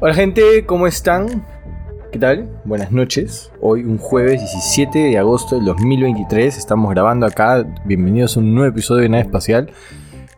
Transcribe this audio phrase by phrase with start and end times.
[0.00, 1.44] Hola gente, ¿cómo están?
[2.12, 2.48] ¿Qué tal?
[2.64, 3.50] Buenas noches.
[3.60, 7.66] Hoy un jueves 17 de agosto del 2023 estamos grabando acá.
[7.84, 9.72] Bienvenidos a un nuevo episodio de Nave Espacial.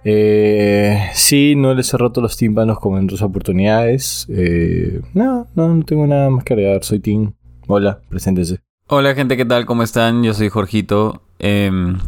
[0.03, 4.27] Eh, sí, no les he roto los tímpanos como en otras oportunidades.
[4.31, 6.83] Eh, no, no, no tengo nada más que agregar.
[6.83, 7.33] Soy Tim.
[7.67, 8.61] Hola, preséntese.
[8.87, 9.67] Hola gente, ¿qué tal?
[9.67, 10.23] ¿Cómo están?
[10.23, 11.21] Yo soy Jorgito.
[11.39, 11.99] Em,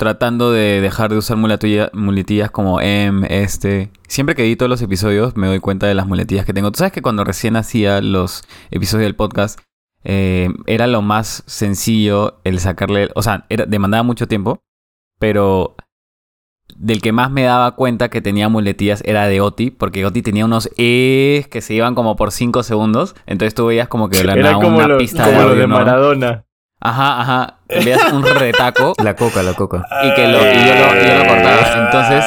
[0.00, 3.90] tratando de dejar de usar muletilla- muletillas como em, este.
[4.08, 6.72] Siempre que edito los episodios me doy cuenta de las muletillas que tengo.
[6.72, 9.60] Tú sabes que cuando recién hacía los episodios del podcast
[10.02, 14.60] eh, era lo más sencillo el sacarle, o sea, era, demandaba mucho tiempo,
[15.18, 15.76] pero
[16.74, 20.46] del que más me daba cuenta que tenía muletillas era de Oti, porque Oti tenía
[20.46, 24.32] unos es que se iban como por 5 segundos, entonces tú veías como que la
[24.32, 25.66] Era como, una lo, pista como de lo de
[26.16, 26.49] ¿no?
[26.80, 27.58] Ajá, ajá.
[27.68, 29.86] Veías un retaco La coca, la coca.
[30.02, 31.84] y que lo, y yo, lo, y yo lo cortaba.
[31.84, 32.24] Entonces,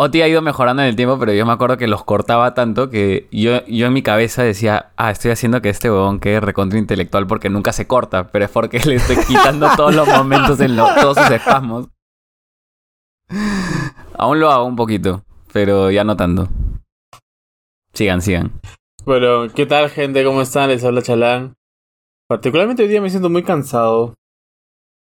[0.00, 2.88] Oti ha ido mejorando en el tiempo, pero yo me acuerdo que los cortaba tanto
[2.90, 6.78] que yo, yo en mi cabeza decía, ah, estoy haciendo que este huevón quede recontra
[6.78, 10.76] intelectual porque nunca se corta, pero es porque le estoy quitando todos los momentos en
[10.76, 11.88] lo- todos sus espasmos.
[14.16, 16.48] Aún lo hago un poquito, pero ya no tanto.
[17.92, 18.52] Sigan, sigan.
[19.04, 20.22] Bueno, ¿qué tal gente?
[20.24, 20.68] ¿Cómo están?
[20.68, 21.54] Les habla Chalán.
[22.28, 24.14] Particularmente hoy día me siento muy cansado.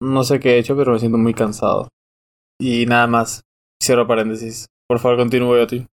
[0.02, 1.90] No sé qué he hecho, pero me siento muy cansado.
[2.60, 3.42] Y nada más.
[3.84, 4.68] Cierro paréntesis.
[4.88, 5.86] Por favor, continúe, Oti.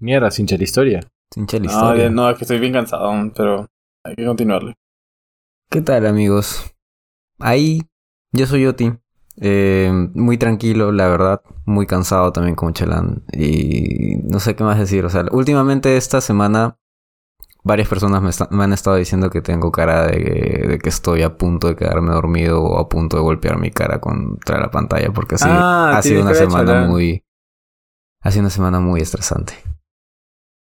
[0.00, 1.00] Mierda, sin la historia.
[1.36, 2.10] Hincha la No, historia.
[2.10, 3.66] no, es que estoy bien cansado, aún, pero
[4.04, 4.74] hay que continuarle.
[5.70, 6.74] ¿Qué tal, amigos?
[7.38, 7.82] Ahí,
[8.32, 8.92] yo soy Oti.
[9.40, 11.42] Eh, muy tranquilo, la verdad.
[11.66, 13.24] Muy cansado también como Chalán.
[13.32, 15.04] Y no sé qué más decir.
[15.04, 16.78] O sea, últimamente esta semana
[17.64, 21.68] varias personas me, han estado diciendo que tengo cara de, de que estoy a punto
[21.68, 25.10] de quedarme dormido o a punto de golpear mi cara contra la pantalla.
[25.12, 27.24] Porque sí, Ah, ha sido tienes una semana muy...
[28.22, 29.54] Ha sido una semana muy estresante.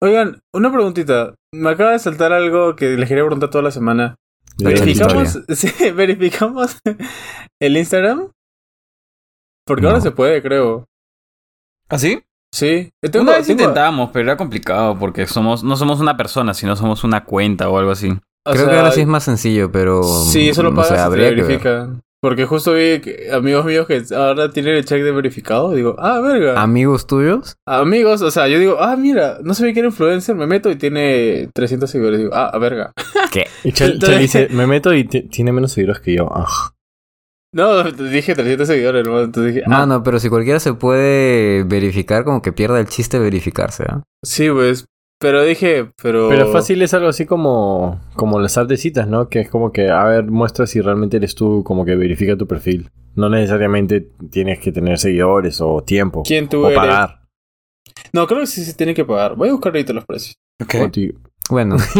[0.01, 1.35] Oigan, una preguntita.
[1.53, 4.15] Me acaba de saltar algo que les quería preguntar toda la semana.
[4.57, 6.79] ¿Verificamos, sí, ¿verificamos
[7.61, 8.31] el Instagram?
[9.65, 10.85] Porque ahora se puede, creo.
[11.89, 12.23] ¿Ah, sí?
[12.53, 12.89] Sí.
[13.03, 16.53] Eh, tengo- Una vez tengo- intentábamos, pero era complicado porque somos, no somos una persona,
[16.53, 18.09] sino somos una cuenta o algo así.
[18.45, 20.01] o Creo que sea, ahora sí es más sencillo, pero...
[20.03, 21.35] Sí, eso lo pagas y habría ver.
[21.35, 22.01] verifican.
[22.21, 25.71] Porque justo vi que amigos míos que ahora tienen el check de verificado.
[25.71, 26.61] Digo, ah, verga.
[26.61, 27.55] ¿Amigos tuyos?
[27.65, 30.75] Amigos, o sea, yo digo, ah, mira, no sabía que era influencer, me meto y
[30.75, 32.19] tiene 300 seguidores.
[32.19, 32.91] Digo, ah, verga.
[33.63, 36.29] Y Chal, Entonces- Chal dice, me meto y tiene menos seguidores que yo.
[36.33, 36.45] Ah.
[37.51, 39.19] No, te dije 300 seguidores, ¿no?
[39.21, 43.17] Entonces dije, ah, Mano, pero si cualquiera se puede verificar, como que pierda el chiste
[43.17, 44.03] de verificarse, ¿ah?
[44.23, 44.85] sí, pues.
[45.21, 46.29] Pero dije, pero.
[46.29, 49.27] Pero fácil es algo así como, como las apps de citas, ¿no?
[49.27, 52.47] Que es como que, a ver, muestra si realmente eres tú, como que verifica tu
[52.47, 52.89] perfil.
[53.15, 56.23] No necesariamente tienes que tener seguidores o tiempo.
[56.25, 56.79] ¿Quién tú o eres?
[56.79, 57.23] pagar.
[58.13, 59.35] No, creo que sí se tiene que pagar.
[59.35, 60.35] Voy a buscar ahorita los precios.
[61.49, 61.75] Bueno,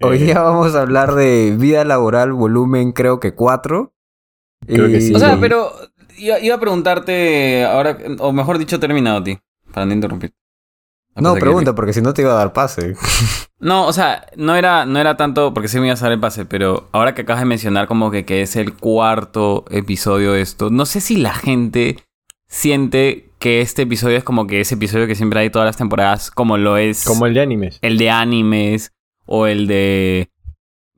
[0.00, 3.92] hoy Eh, día vamos a hablar de vida laboral, volumen creo que 4.
[4.66, 5.14] Creo que sí.
[5.14, 5.72] O sea, pero
[6.18, 9.38] iba, iba a preguntarte ahora, o mejor dicho, terminado, ti,
[9.72, 10.32] para no interrumpir.
[11.14, 12.94] No, que- pregunta, porque si no te iba a dar pase.
[13.58, 16.20] No, o sea, no era, no era tanto porque sí me iba a salir el
[16.20, 20.40] pase, pero ahora que acabas de mencionar como que, que es el cuarto episodio de
[20.40, 21.96] esto, no sé si la gente
[22.48, 26.30] siente que este episodio es como que ese episodio que siempre hay todas las temporadas,
[26.30, 27.78] como lo es Como el de animes.
[27.82, 28.92] el de animes
[29.26, 30.30] o el de,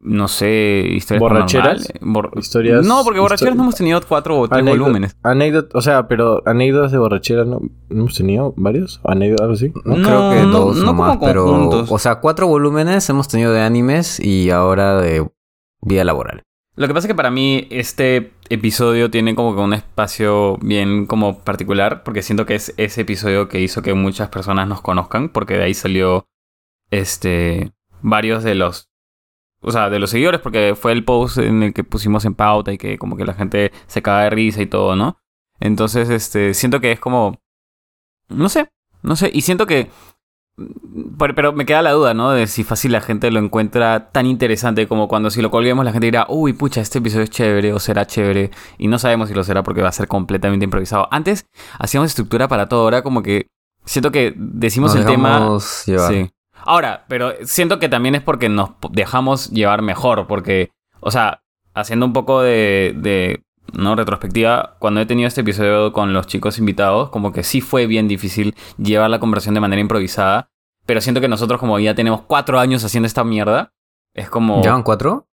[0.04, 1.92] no sé, historias ¿Borracheras?
[2.00, 5.16] Bor- Historias- No, porque borracheras no hemos tenido cuatro o tres volúmenes.
[5.22, 9.00] anécdot- o sea, pero anécdotas de borrachera, ¿no, ¿No hemos tenido varios?
[9.04, 9.72] ¿Anécdotas, algo así?
[9.84, 11.44] No, No, creo que no- dos no nomás, como pero...
[11.47, 11.91] conjuntos.
[11.91, 15.26] O sea, cuatro volúmenes hemos tenido de animes y ahora de
[15.82, 16.42] vida laboral.
[16.76, 21.06] Lo que pasa es que para mí este episodio tiene como que un espacio bien
[21.06, 25.28] como particular, porque siento que es ese episodio que hizo que muchas personas nos conozcan,
[25.28, 26.26] porque de ahí salió
[26.91, 27.71] este
[28.03, 28.91] varios de los
[29.65, 32.72] o sea, de los seguidores, porque fue el post en el que pusimos en pauta
[32.72, 35.19] y que como que la gente se caga de risa y todo, ¿no?
[35.61, 37.39] Entonces, este, siento que es como
[38.28, 38.71] no sé,
[39.03, 39.91] no sé, y siento que
[41.19, 42.31] pero, pero me queda la duda, ¿no?
[42.31, 45.91] De si fácil la gente lo encuentra tan interesante como cuando si lo colguemos la
[45.91, 48.53] gente dirá, uy, pucha, este episodio es chévere o será chévere.
[48.78, 51.09] Y no sabemos si lo será porque va a ser completamente improvisado.
[51.10, 51.47] Antes
[51.78, 53.49] hacíamos estructura para todo, ahora como que
[53.84, 55.41] siento que decimos Nos el tema...
[55.87, 56.13] llevar.
[56.13, 56.31] Sí.
[56.65, 60.71] Ahora, pero siento que también es porque nos dejamos llevar mejor, porque,
[61.01, 61.43] o sea,
[61.75, 66.59] haciendo un poco de, de no retrospectiva, cuando he tenido este episodio con los chicos
[66.59, 70.49] invitados, como que sí fue bien difícil llevar la conversación de manera improvisada,
[70.87, 73.72] pero siento que nosotros como ya tenemos cuatro años haciendo esta mierda,
[74.15, 74.63] es como...
[74.63, 75.28] ¿Llevan cuatro?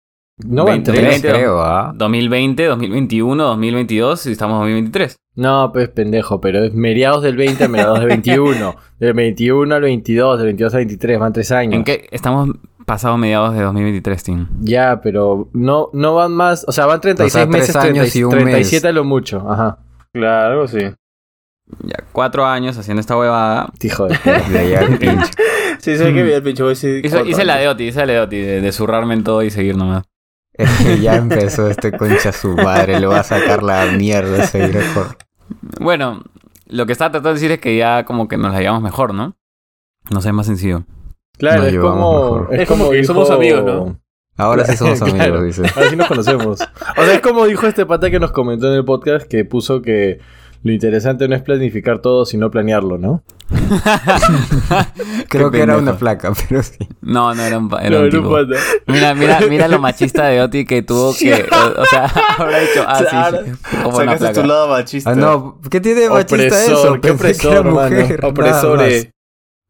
[0.45, 1.23] No van 20, tres.
[1.23, 1.93] 20, creo, ¿ah?
[1.95, 5.17] 2020, 2021, 2022 y estamos en 2023.
[5.37, 8.77] No, pues pendejo, pero es mediados del 20 a mediados del 21.
[8.99, 11.75] Del 21 al 22, del 22 al 23, van tres años.
[11.75, 12.09] ¿En qué?
[12.11, 12.49] Estamos
[12.87, 14.47] pasados mediados de 2023, Tim.
[14.61, 18.19] Ya, pero no, no van más, o sea, van 36 O sea, meses, años 30
[18.19, 19.79] y un 37 a lo mucho, ajá.
[20.15, 20.79] Claro, algo así.
[21.83, 23.71] Ya cuatro años haciendo esta huevada.
[23.83, 24.17] Hijo de
[24.51, 25.31] De allá al pincho.
[25.79, 28.61] Sí, sé que vi el pinche Hice, la de Oti, hice la de Oti, de,
[28.63, 30.05] de zurrarme en todo y seguir nomás.
[30.59, 32.99] Es que ya empezó este concha su madre.
[33.01, 35.09] Le va a sacar la mierda ese récord.
[35.81, 36.23] Bueno,
[36.67, 39.15] lo que estaba tratando de decir es que ya como que nos la llevamos mejor,
[39.15, 39.37] ¿no?
[40.11, 40.85] No sé, más sencillo.
[41.39, 42.49] Claro, Nos es como.
[42.51, 44.01] Es como que somos amigos, ¿no?
[44.39, 45.43] Ahora sí somos amigos, Claro.
[45.43, 45.63] dice.
[45.75, 46.61] Ahora sí nos conocemos.
[46.97, 49.83] O sea, es como dijo este pata que nos comentó en el podcast que puso
[49.83, 50.21] que
[50.67, 53.23] lo interesante no es planificar todo, sino planearlo, ¿no?
[55.29, 56.77] Creo Qué que era una placa, pero sí.
[57.01, 58.39] No, no era un, pa- era No, un era un tipo.
[58.87, 61.33] Mira, mira, mira lo machista de Oti que tuvo que...
[61.51, 62.05] O, o sea,
[62.39, 63.45] habrá dicho, ah, Claro.
[63.45, 65.11] sí, sí, como una tu lado machista.
[65.11, 66.73] Ah, no, ¿qué tiene machista eso?
[66.95, 67.97] Opresor, qué Pensé que opresor, era mano.
[68.01, 68.89] mujer, nada Opresor, más.
[68.89, 69.11] eh.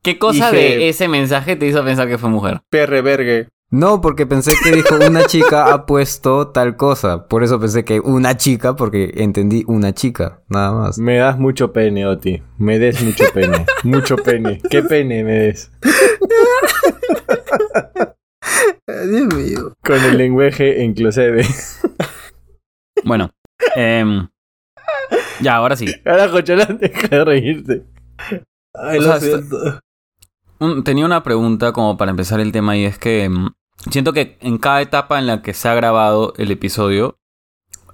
[0.03, 2.61] ¿Qué cosa Dije- de ese mensaje te hizo pensar que fue mujer?
[2.71, 3.49] perre vergue.
[3.71, 7.27] No, porque pensé que dijo una chica ha puesto tal cosa.
[7.27, 10.99] Por eso pensé que una chica, porque entendí una chica, nada más.
[10.99, 12.43] Me das mucho pene, Oti.
[12.59, 13.67] Me des mucho pene.
[13.83, 14.61] mucho pene.
[14.71, 15.73] ¿Qué pene me des?
[18.87, 19.75] Dios mío.
[19.85, 21.45] Con el lenguaje inclusive.
[23.05, 23.31] Bueno,
[23.77, 24.27] em,
[25.41, 25.87] ya, ahora sí.
[26.03, 27.85] Carajo, Cholán, deja de reírte.
[28.75, 29.57] Ay, O lo sea, siento.
[30.85, 33.49] Tenía una pregunta como para empezar el tema y es que mm,
[33.91, 37.19] siento que en cada etapa en la que se ha grabado el episodio,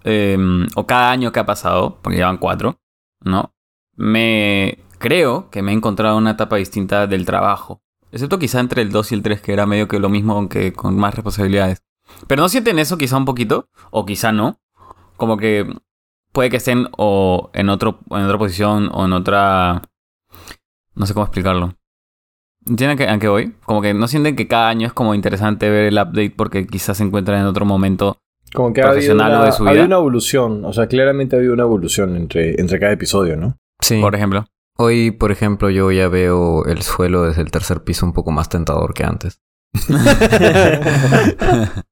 [0.04, 2.78] em, o cada año que ha pasado, porque llevan cuatro,
[3.20, 3.52] ¿no?
[3.96, 7.82] Me creo que me he encontrado una etapa distinta del trabajo.
[8.12, 10.72] Excepto quizá entre el 2 y el 3, que era medio que lo mismo, aunque
[10.72, 11.82] con más responsabilidades.
[12.28, 13.68] Pero ¿no sienten eso quizá un poquito?
[13.90, 14.60] O quizá no.
[15.16, 15.66] Como que
[16.32, 19.82] puede que estén o en, otro, en otra posición o en otra...
[20.94, 21.74] No sé cómo explicarlo.
[22.66, 23.54] ¿Entienden que- a qué voy?
[23.64, 26.96] Como que no sienten que cada año es como interesante ver el update porque quizás
[26.98, 28.18] se encuentran en otro momento.
[28.54, 29.96] Como que ha Profesional o una, de su ha habido vida.
[29.96, 30.64] una evolución.
[30.64, 33.56] O sea, claramente ha habido una evolución entre, entre cada episodio, ¿no?
[33.80, 34.00] Sí.
[34.00, 34.44] Por ejemplo.
[34.78, 38.48] Hoy, por ejemplo, yo ya veo el suelo desde el tercer piso un poco más
[38.48, 39.38] tentador que antes.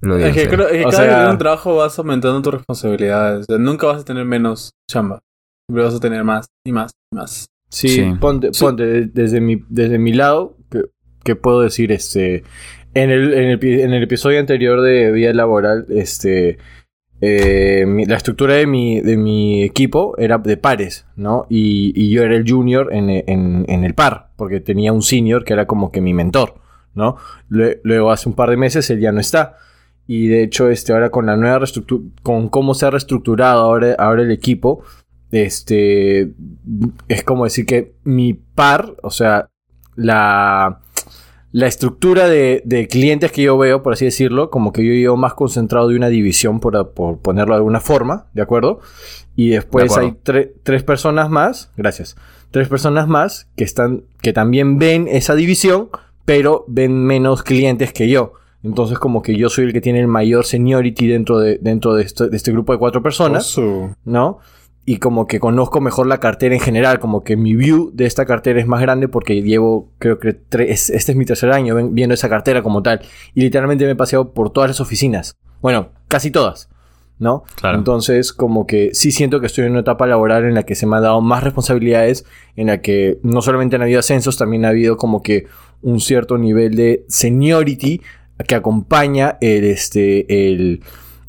[0.00, 0.56] Lo digo Es que serio.
[0.56, 3.42] creo es que O cada vez que un trabajo vas aumentando tus responsabilidades.
[3.42, 5.20] O sea, nunca vas a tener menos chamba.
[5.68, 7.46] Siempre vas a tener más y más y más.
[7.72, 8.12] Sí, Sí.
[8.20, 10.82] ponte, ponte de- desde mi, desde mi lado, que,
[11.24, 12.44] que puedo decir, este,
[12.94, 16.58] en el, en el, pi- en el episodio anterior de Vida Laboral, este,
[17.20, 21.46] eh, mi- la estructura de mi, de mi equipo era de pares, ¿no?
[21.48, 25.44] Y, y yo era el junior en, en, en el par, porque tenía un senior
[25.44, 26.54] que era como que mi mentor,
[26.94, 27.16] ¿no?
[27.48, 29.56] Lue- Luego hace un par de meses él ya no está.
[30.08, 33.94] Y de hecho, este, ahora con la nueva reestructura, con cómo se ha reestructurado ahora,
[33.98, 34.82] ahora el equipo,
[35.32, 36.32] este,
[37.08, 39.48] es como decir que mi par, o sea,
[39.96, 40.80] la,
[41.50, 45.16] la estructura de, de clientes que yo veo, por así decirlo, como que yo llevo
[45.16, 48.80] más concentrado de una división, por, por ponerlo de alguna forma, ¿de acuerdo?
[49.34, 50.08] Y después De acuerdo.
[50.08, 52.16] hay tre- tres personas más, gracias,
[52.50, 55.88] tres personas más que están, que también ven esa división,
[56.24, 58.34] pero ven menos clientes que yo.
[58.62, 62.04] Entonces como que yo soy el que tiene el mayor seniority dentro de, dentro de,
[62.04, 63.44] este, de este grupo de cuatro personas.
[63.58, 63.96] Oso.
[64.04, 64.38] ¿no?
[64.84, 68.26] Y como que conozco mejor la cartera en general, como que mi view de esta
[68.26, 72.14] cartera es más grande porque llevo, creo que tres, este es mi tercer año viendo
[72.14, 73.00] esa cartera como tal.
[73.34, 75.36] Y literalmente me he paseado por todas las oficinas.
[75.60, 76.68] Bueno, casi todas,
[77.20, 77.44] ¿no?
[77.54, 77.78] Claro.
[77.78, 80.86] Entonces, como que sí siento que estoy en una etapa laboral en la que se
[80.86, 82.24] me han dado más responsabilidades,
[82.56, 85.46] en la que no solamente han habido ascensos, también ha habido como que
[85.82, 88.00] un cierto nivel de seniority
[88.46, 90.82] que acompaña el, este, el,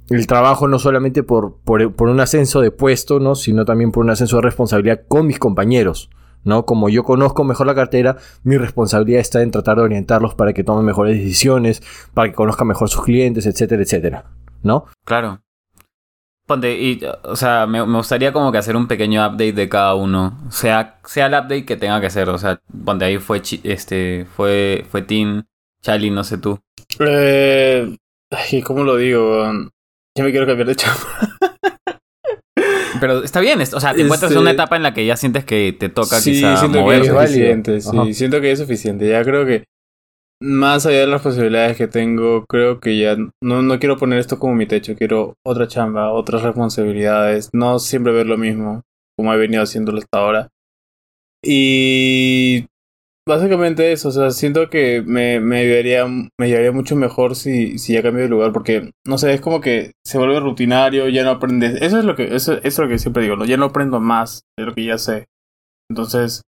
[0.09, 3.35] el trabajo no solamente por, por, por un ascenso de puesto, ¿no?
[3.35, 6.09] sino también por un ascenso de responsabilidad con mis compañeros.
[6.43, 6.65] ¿no?
[6.65, 10.63] Como yo conozco mejor la cartera, mi responsabilidad está en tratar de orientarlos para que
[10.63, 11.81] tomen mejores decisiones,
[12.13, 14.25] para que conozcan mejor sus clientes, etcétera, etcétera.
[14.61, 14.85] ¿No?
[15.05, 15.39] Claro.
[16.45, 19.95] Ponte, y, o sea, me, me gustaría como que hacer un pequeño update de cada
[19.95, 20.37] uno.
[20.49, 22.27] Sea, sea el update que tenga que ser.
[22.27, 25.43] O sea, ponte ahí fue Chi- este, fue, fue Tim,
[25.81, 26.59] Charlie, no sé tú.
[26.99, 27.95] Eh,
[28.65, 29.45] ¿Cómo lo digo?
[30.17, 30.99] Ya me quiero cambiar de chamba.
[32.99, 35.17] Pero está bien, o sea, te encuentras en Este- una etapa en la que ya
[35.17, 37.07] sientes que te toca sí, quizá siento que moverte.
[37.07, 37.81] es suficiente.
[37.81, 38.13] Sí, Ajá.
[38.13, 39.09] siento que es suficiente.
[39.09, 39.63] Ya creo que
[40.41, 44.39] más allá de las posibilidades que tengo, creo que ya no, no quiero poner esto
[44.39, 44.95] como mi techo.
[44.95, 47.49] Quiero otra chamba, otras responsabilidades.
[47.53, 48.83] No siempre ver lo mismo
[49.17, 50.49] como he venido haciéndolo hasta ahora.
[51.43, 52.67] Y
[53.27, 57.93] básicamente eso, o sea, siento que me, me ayudaría, me llevaría mucho mejor si, si
[57.93, 61.31] ya cambio de lugar, porque, no sé, es como que se vuelve rutinario, ya no
[61.31, 63.45] aprendes, eso es lo que, eso, eso es lo que siempre digo, ¿no?
[63.45, 65.25] Ya no aprendo más de lo que ya sé.
[65.89, 66.41] Entonces,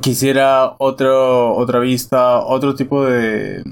[0.00, 3.64] quisiera otro, otra vista, otro tipo de,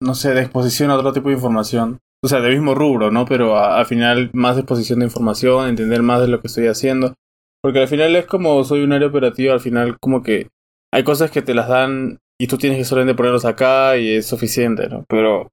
[0.00, 1.98] no sé, de exposición a otro tipo de información.
[2.24, 3.26] O sea, del mismo rubro, ¿no?
[3.26, 7.14] Pero al final más exposición de información, entender más de lo que estoy haciendo.
[7.62, 10.48] Porque al final es como soy un área operativa, al final como que
[10.96, 14.26] hay cosas que te las dan y tú tienes que solamente ponerlos acá y es
[14.26, 15.04] suficiente, ¿no?
[15.10, 15.48] Pero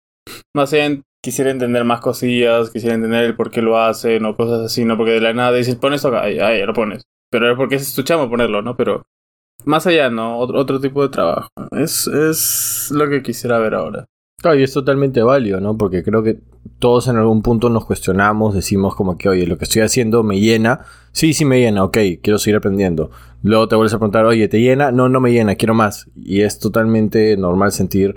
[0.56, 4.62] más bien quisiera entender más cosillas, quisiera entender el por qué lo hacen o cosas
[4.62, 4.96] así, ¿no?
[4.96, 7.04] Porque de la nada dices, pones acá, ahí, ahí lo pones.
[7.30, 8.78] Pero es porque es tu chamo ponerlo, ¿no?
[8.78, 9.04] Pero
[9.66, 10.38] más allá, ¿no?
[10.38, 11.50] Otro, otro tipo de trabajo.
[11.72, 14.06] Es, es lo que quisiera ver ahora.
[14.44, 15.78] Claro, y es totalmente válido, ¿no?
[15.78, 16.38] Porque creo que
[16.78, 20.42] todos en algún punto nos cuestionamos, decimos como que, oye, lo que estoy haciendo me
[20.42, 20.82] llena.
[21.14, 23.10] Sí, sí me llena, ok, quiero seguir aprendiendo.
[23.42, 24.92] Luego te vuelves a preguntar, oye, ¿te llena?
[24.92, 26.10] No, no me llena, quiero más.
[26.18, 28.16] Y es totalmente normal sentir,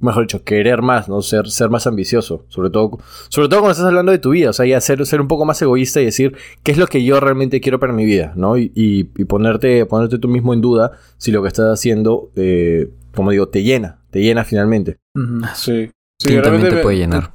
[0.00, 1.20] mejor dicho, querer más, ¿no?
[1.20, 2.46] Ser, ser más ambicioso.
[2.48, 4.48] Sobre todo, sobre todo cuando estás hablando de tu vida.
[4.48, 7.04] O sea, ya ser, ser un poco más egoísta y decir, ¿qué es lo que
[7.04, 8.32] yo realmente quiero para mi vida?
[8.34, 8.56] ¿No?
[8.56, 13.48] Y, ponerte, ponerte tú mismo en duda si lo que estás haciendo, eh, como digo,
[13.48, 14.02] te llena.
[14.10, 14.98] Te llena finalmente.
[15.54, 15.90] Sí.
[16.20, 17.32] Sí, también realmente te me- puede llenar.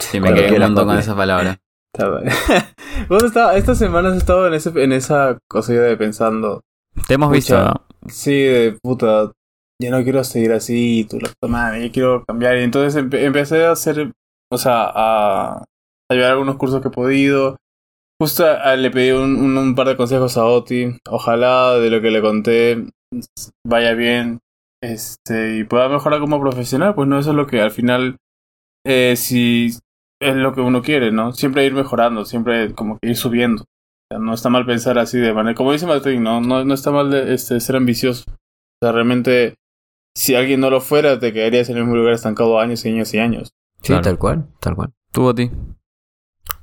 [0.00, 1.58] Sí, me quedé montón con esa palabra.
[1.94, 2.32] Está bien.
[3.08, 6.62] Vos está- estas semanas he estado en, ese, en esa cosilla de pensando.
[7.06, 7.56] Te hemos visto.
[7.56, 7.72] ¿no?
[8.08, 9.30] Sí, de puta.
[9.80, 12.56] Ya no quiero seguir así, tú la puta yo quiero cambiar.
[12.58, 14.12] Y entonces empe- empecé a hacer,
[14.52, 17.56] o sea, a, a llevar algunos cursos que he podido.
[18.20, 20.98] Justo a- le pedí un, un, un par de consejos a Oti.
[21.08, 22.86] Ojalá de lo que le conté
[23.66, 24.40] vaya bien.
[24.92, 28.16] Este, y pueda mejorar como profesional, pues no, eso es lo que al final,
[28.84, 29.70] eh, si
[30.20, 31.32] es lo que uno quiere, ¿no?
[31.32, 33.62] Siempre ir mejorando, siempre como que ir subiendo.
[33.62, 33.66] O
[34.10, 36.90] sea, no está mal pensar así de manera, como dice Martín, no, no, no está
[36.90, 38.24] mal de, este, ser ambicioso.
[38.30, 38.34] O
[38.82, 39.54] sea, realmente,
[40.14, 43.14] si alguien no lo fuera, te quedarías en el mismo lugar estancado años y años
[43.14, 43.48] y años.
[43.80, 44.02] Sí, Claro.
[44.02, 44.92] tal cual, tal cual.
[45.12, 45.50] Tú, a ti.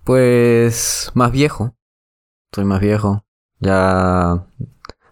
[0.04, 1.76] Pues más viejo.
[2.54, 3.26] Soy más viejo.
[3.60, 4.46] Ya,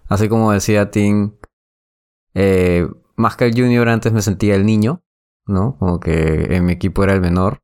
[0.07, 1.33] así como decía Tim,
[2.33, 2.87] eh,
[3.19, 5.03] más que el junior antes me sentía el niño,
[5.45, 5.77] ¿no?
[5.77, 7.61] Como que en mi equipo era el menor.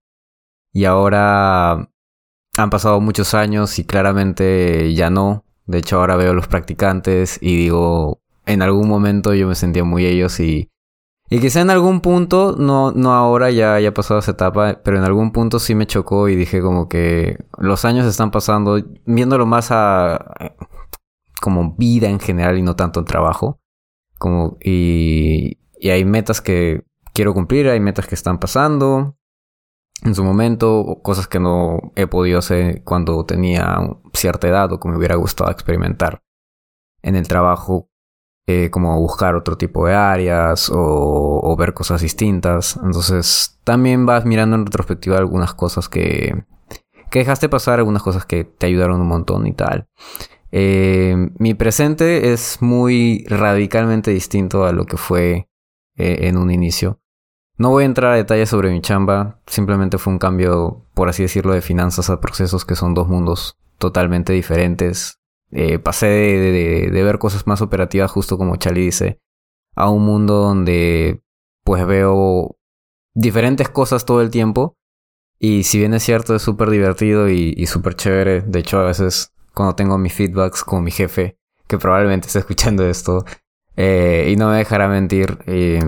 [0.73, 1.89] Y ahora
[2.57, 5.45] han pasado muchos años y claramente ya no.
[5.65, 9.83] De hecho ahora veo a los practicantes y digo, en algún momento yo me sentía
[9.83, 10.69] muy ellos y
[11.27, 14.97] y quizá en algún punto, no, no ahora, ya, ya ha pasado esa etapa, pero
[14.99, 19.47] en algún punto sí me chocó y dije como que los años están pasando, viéndolo
[19.47, 20.53] más a
[21.41, 23.59] como vida en general y no tanto en trabajo.
[24.17, 29.17] Como, y, y hay metas que quiero cumplir, hay metas que están pasando
[30.03, 33.77] en su momento, cosas que no he podido hacer cuando tenía
[34.13, 36.21] cierta edad o que me hubiera gustado experimentar
[37.01, 37.89] en el trabajo
[38.47, 42.77] eh, como buscar otro tipo de áreas o, o ver cosas distintas.
[42.83, 46.45] Entonces también vas mirando en retrospectiva algunas cosas que,
[47.09, 49.87] que dejaste pasar, algunas cosas que te ayudaron un montón y tal.
[50.51, 55.49] Eh, mi presente es muy radicalmente distinto a lo que fue
[55.97, 56.99] eh, en un inicio.
[57.57, 61.23] No voy a entrar a detalles sobre mi chamba, simplemente fue un cambio, por así
[61.23, 65.19] decirlo, de finanzas a procesos que son dos mundos totalmente diferentes.
[65.51, 69.21] Eh, pasé de, ver cosas más operativas, justo como Charlie dice,
[69.75, 71.21] a un mundo donde
[71.63, 72.57] pues veo
[73.13, 74.75] diferentes cosas todo el tiempo.
[75.39, 78.41] Y si bien es cierto, es súper divertido y, y súper chévere.
[78.41, 82.85] De hecho, a veces cuando tengo mis feedbacks con mi jefe, que probablemente esté escuchando
[82.85, 83.25] esto,
[83.75, 85.81] eh, y no me dejará mentir, eh,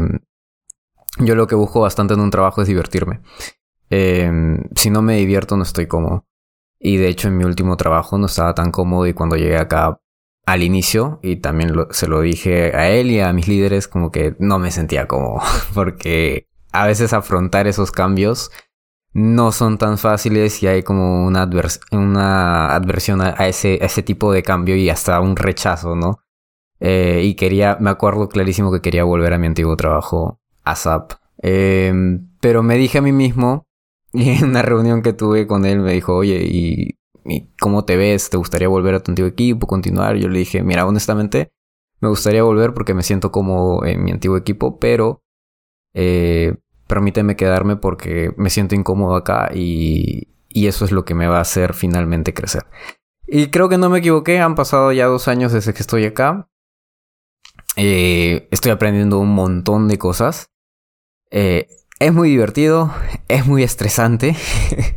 [1.19, 3.21] yo lo que busco bastante en un trabajo es divertirme.
[3.89, 4.31] Eh,
[4.75, 6.25] si no me divierto, no estoy cómodo.
[6.79, 9.99] Y de hecho en mi último trabajo no estaba tan cómodo y cuando llegué acá
[10.45, 14.35] al inicio, y también se lo dije a él y a mis líderes, como que
[14.39, 15.41] no me sentía cómodo,
[15.73, 18.51] porque a veces afrontar esos cambios
[19.17, 24.43] no son tan fáciles y hay como una, advers- una adversión a, ese, tipo de
[24.43, 26.19] cambio y hasta un rechazo, ¿no?
[26.79, 31.13] Eh, y quería, me acuerdo clarísimo que quería volver a mi antiguo trabajo, ASAP.
[31.41, 31.91] Eh,
[32.41, 33.65] pero me dije a mí mismo,
[34.13, 36.99] y en una reunión que tuve con él, me dijo, oye, ¿y,
[37.59, 38.29] cómo te ves?
[38.29, 40.17] ¿Te gustaría volver a tu antiguo equipo, continuar?
[40.17, 41.49] Yo le dije, mira, honestamente,
[42.01, 45.23] me gustaría volver porque me siento cómodo en mi antiguo equipo, pero
[45.95, 46.55] eh,
[46.87, 51.37] permíteme quedarme porque me siento incómodo acá y, y eso es lo que me va
[51.37, 52.65] a hacer finalmente crecer.
[53.27, 56.49] Y creo que no me equivoqué, han pasado ya dos años desde que estoy acá.
[57.75, 60.49] Eh, estoy aprendiendo un montón de cosas.
[61.29, 61.67] Eh,
[61.99, 62.93] es muy divertido,
[63.27, 64.35] es muy estresante.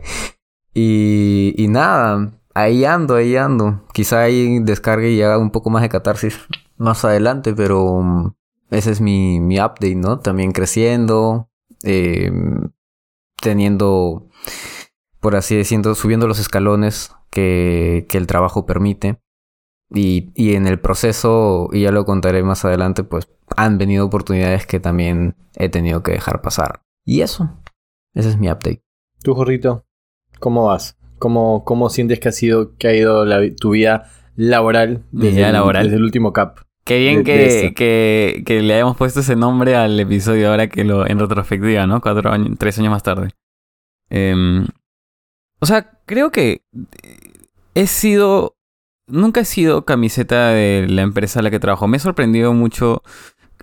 [0.75, 3.85] y, y nada, ahí ando, ahí ando.
[3.93, 6.39] Quizá ahí descargue y haga un poco más de catarsis
[6.77, 8.33] más adelante, pero um,
[8.71, 10.21] ese es mi, mi update, ¿no?
[10.21, 11.50] También creciendo,
[11.85, 12.31] eh,
[13.41, 14.29] teniendo,
[15.21, 19.21] por así decirlo, subiendo los escalones que, que el trabajo permite.
[19.93, 24.67] Y, y en el proceso, y ya lo contaré más adelante, pues han venido oportunidades
[24.67, 26.83] que también he tenido que dejar pasar.
[27.05, 27.61] Y eso,
[28.15, 28.85] ese es mi update.
[29.23, 29.85] Tú, Jorrito,
[30.39, 30.97] ¿cómo vas?
[31.19, 35.53] ¿Cómo, cómo sientes que ha sido, que ha ido la tu vida laboral desde, el,
[35.53, 35.85] laboral.
[35.85, 36.61] desde el último cap?
[36.91, 41.87] Qué bien que, le hayamos puesto ese nombre al episodio ahora que lo en retrospectiva,
[41.87, 42.01] ¿no?
[42.01, 43.31] Cuatro años, tres años más tarde.
[44.09, 44.67] Em,
[45.61, 46.65] o sea, creo que
[47.77, 48.57] he sido.
[49.07, 51.87] Nunca he sido camiseta de la empresa a la que trabajo.
[51.87, 53.05] Me ha sorprendido mucho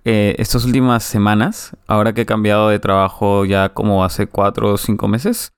[0.05, 4.77] eh, estas últimas semanas, ahora que he cambiado de trabajo ya como hace cuatro o
[4.77, 5.51] cinco meses.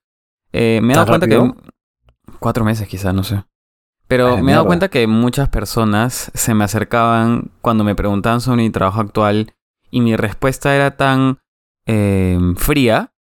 [0.53, 1.53] eh, me he dado ¿Tan cuenta rápido?
[1.53, 1.69] que.
[2.39, 3.43] Cuatro meses quizás, no sé.
[4.09, 8.63] Pero me he dado cuenta que muchas personas se me acercaban cuando me preguntaban sobre
[8.63, 9.53] mi trabajo actual
[9.91, 11.37] y mi respuesta era tan
[11.85, 13.13] eh, fría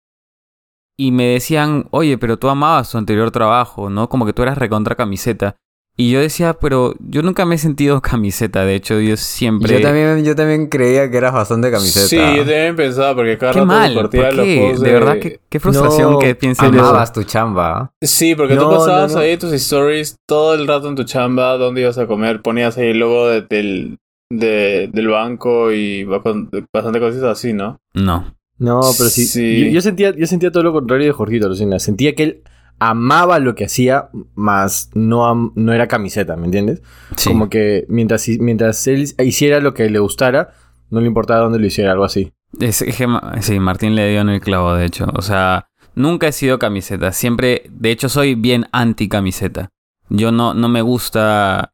[0.98, 4.08] y me decían, oye, pero tú amabas tu anterior trabajo, ¿no?
[4.08, 5.58] Como que tú eras recontra camiseta.
[6.00, 9.74] Y yo decía, pero yo nunca me he sentido camiseta, de hecho yo siempre...
[9.74, 12.06] Yo también, yo también creía que eras bastante camiseta.
[12.08, 14.60] Sí, yo también pensaba porque cada Qué rato mal, ¿por compartía los qué?
[14.62, 16.84] posts De verdad, qué, qué frustración No, que piensen eso.
[16.84, 17.92] Amabas tu chamba.
[18.02, 19.24] Sí, porque tú pasabas no, no.
[19.24, 22.90] ahí tus stories todo el rato en tu chamba, dónde ibas a comer, ponías ahí
[22.90, 23.98] el logo de- del,
[24.32, 27.80] de- del banco y bastante cosas así, ¿no?
[27.96, 28.36] No.
[28.60, 29.26] No, pero sí.
[29.26, 29.66] Sí.
[29.66, 31.78] Yo, yo sentía, yo sentía todo lo contrario de Jorgito, Lucina.
[31.80, 32.42] Sentía que él
[32.80, 36.82] amaba lo que hacía, más no, no era camiseta, ¿me entiendes?
[37.16, 37.30] Sí.
[37.30, 40.52] Como que mientras, mientras él hiciera lo que le gustara,
[40.90, 42.32] no le importaba dónde lo hiciera, algo así.
[42.60, 45.06] Es, es que Ma- sí, Martín le dio en el clavo, de hecho.
[45.16, 47.12] O sea, nunca he sido camiseta.
[47.12, 49.70] Siempre, de hecho, soy bien anti camiseta.
[50.10, 51.74] Yo no, no me gusta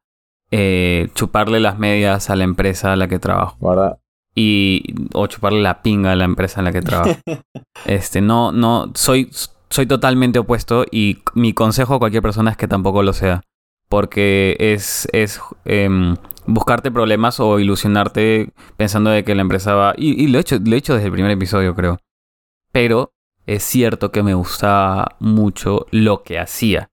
[0.52, 3.58] eh, chuparle las medias a la empresa a la que trabajo.
[3.60, 4.00] ¿Verdad?
[4.36, 7.16] Y, o chuparle la pinga a la empresa en la que trabajo.
[7.86, 9.30] Este, no, no, soy,
[9.74, 13.42] soy totalmente opuesto y mi consejo a cualquier persona es que tampoco lo sea.
[13.90, 19.96] Porque es, es em, buscarte problemas o ilusionarte pensando de que la empresa va...
[19.98, 21.98] Y, y lo, he hecho, lo he hecho desde el primer episodio, creo.
[22.72, 23.14] Pero
[23.48, 26.92] es cierto que me gustaba mucho lo que hacía.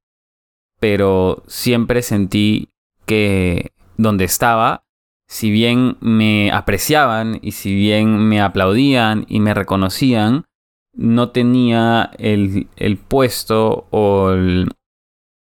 [0.78, 2.70] Pero siempre sentí
[3.04, 4.84] que donde estaba,
[5.28, 10.46] si bien me apreciaban y si bien me aplaudían y me reconocían,
[10.92, 14.70] no tenía el, el puesto o el-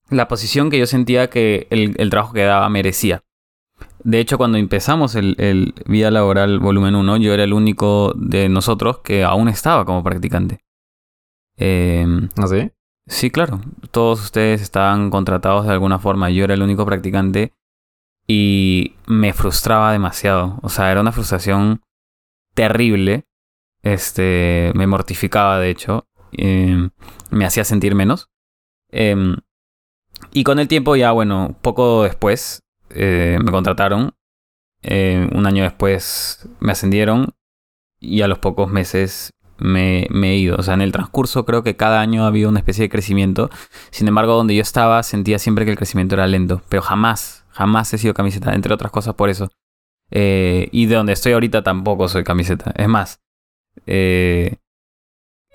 [0.10, 3.24] la posición que yo sentía que el, el trabajo que daba merecía.
[4.04, 8.50] De hecho, cuando empezamos el, el Vida Laboral Volumen 1, yo era el único de
[8.50, 10.62] nosotros que aún estaba como practicante.
[11.58, 12.74] Em, ¿No sé?
[13.08, 13.62] Sí, claro.
[13.92, 16.30] Todos ustedes estaban contratados de alguna forma.
[16.30, 17.54] Yo era el único practicante
[18.28, 20.60] y me frustraba demasiado.
[20.62, 21.82] O sea, era una frustración
[22.54, 23.26] terrible.
[23.84, 26.08] Este, me mortificaba, de hecho.
[26.32, 26.90] Eh,
[27.32, 28.30] me hacía sentir menos.
[28.92, 29.38] Em,
[30.32, 34.16] y con el tiempo, ya, bueno, poco después eh, me contrataron.
[34.82, 37.34] Eh, un año después me ascendieron.
[38.00, 40.58] Y a los pocos meses me, me he ido.
[40.58, 43.50] O sea, en el transcurso creo que cada año ha habido una especie de crecimiento.
[43.92, 46.62] Sin embargo, donde yo estaba sentía siempre que el crecimiento era lento.
[46.70, 48.54] Pero jamás, jamás he sido camiseta.
[48.54, 49.50] Entre otras cosas por eso.
[50.12, 52.72] Eh, y de donde estoy ahorita tampoco soy camiseta.
[52.76, 53.22] Es más,
[53.88, 54.56] eh,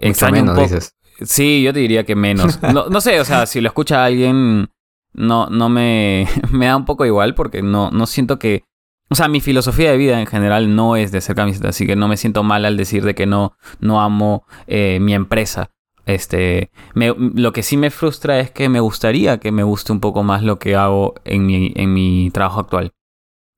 [0.01, 0.95] Mucho extraño un menos, poco- dices.
[1.23, 2.59] Sí, yo te diría que menos.
[2.75, 4.69] No, no sé, o sea, si lo escucha alguien,
[5.13, 8.65] no, no me, me da un poco igual porque no, no siento que...
[9.11, 11.95] O sea, mi filosofía de vida en general no es de ser camiseta, así que
[11.95, 15.71] no me siento mal al decir de que no, no amo eh, mi empresa.
[16.07, 20.01] Este, me- lo que sí me frustra es que me gustaría que me guste un
[20.01, 22.93] poco más lo que hago en mi, en mi trabajo actual.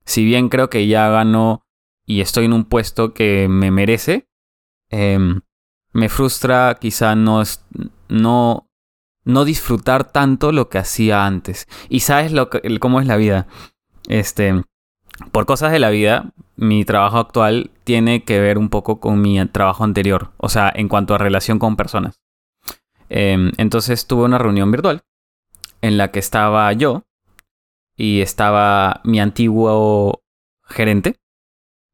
[0.04, 1.62] Si bien creo que ya gano
[2.04, 4.26] y estoy en un puesto que me merece,
[4.90, 5.40] em,
[5.92, 7.42] me frustra quizá no,
[8.08, 8.68] no,
[9.24, 11.66] no disfrutar tanto lo que hacía antes.
[11.88, 13.46] Y sabes lo que, cómo es la vida.
[14.08, 14.62] Este,
[15.32, 19.44] por cosas de la vida, mi trabajo actual tiene que ver un poco con mi
[19.46, 20.32] trabajo anterior.
[20.36, 22.20] O sea, en cuanto a relación con personas.
[23.08, 25.02] Em, entonces tuve una reunión virtual
[25.80, 27.04] en la que estaba yo
[27.96, 30.22] y estaba mi antiguo
[30.64, 31.16] gerente,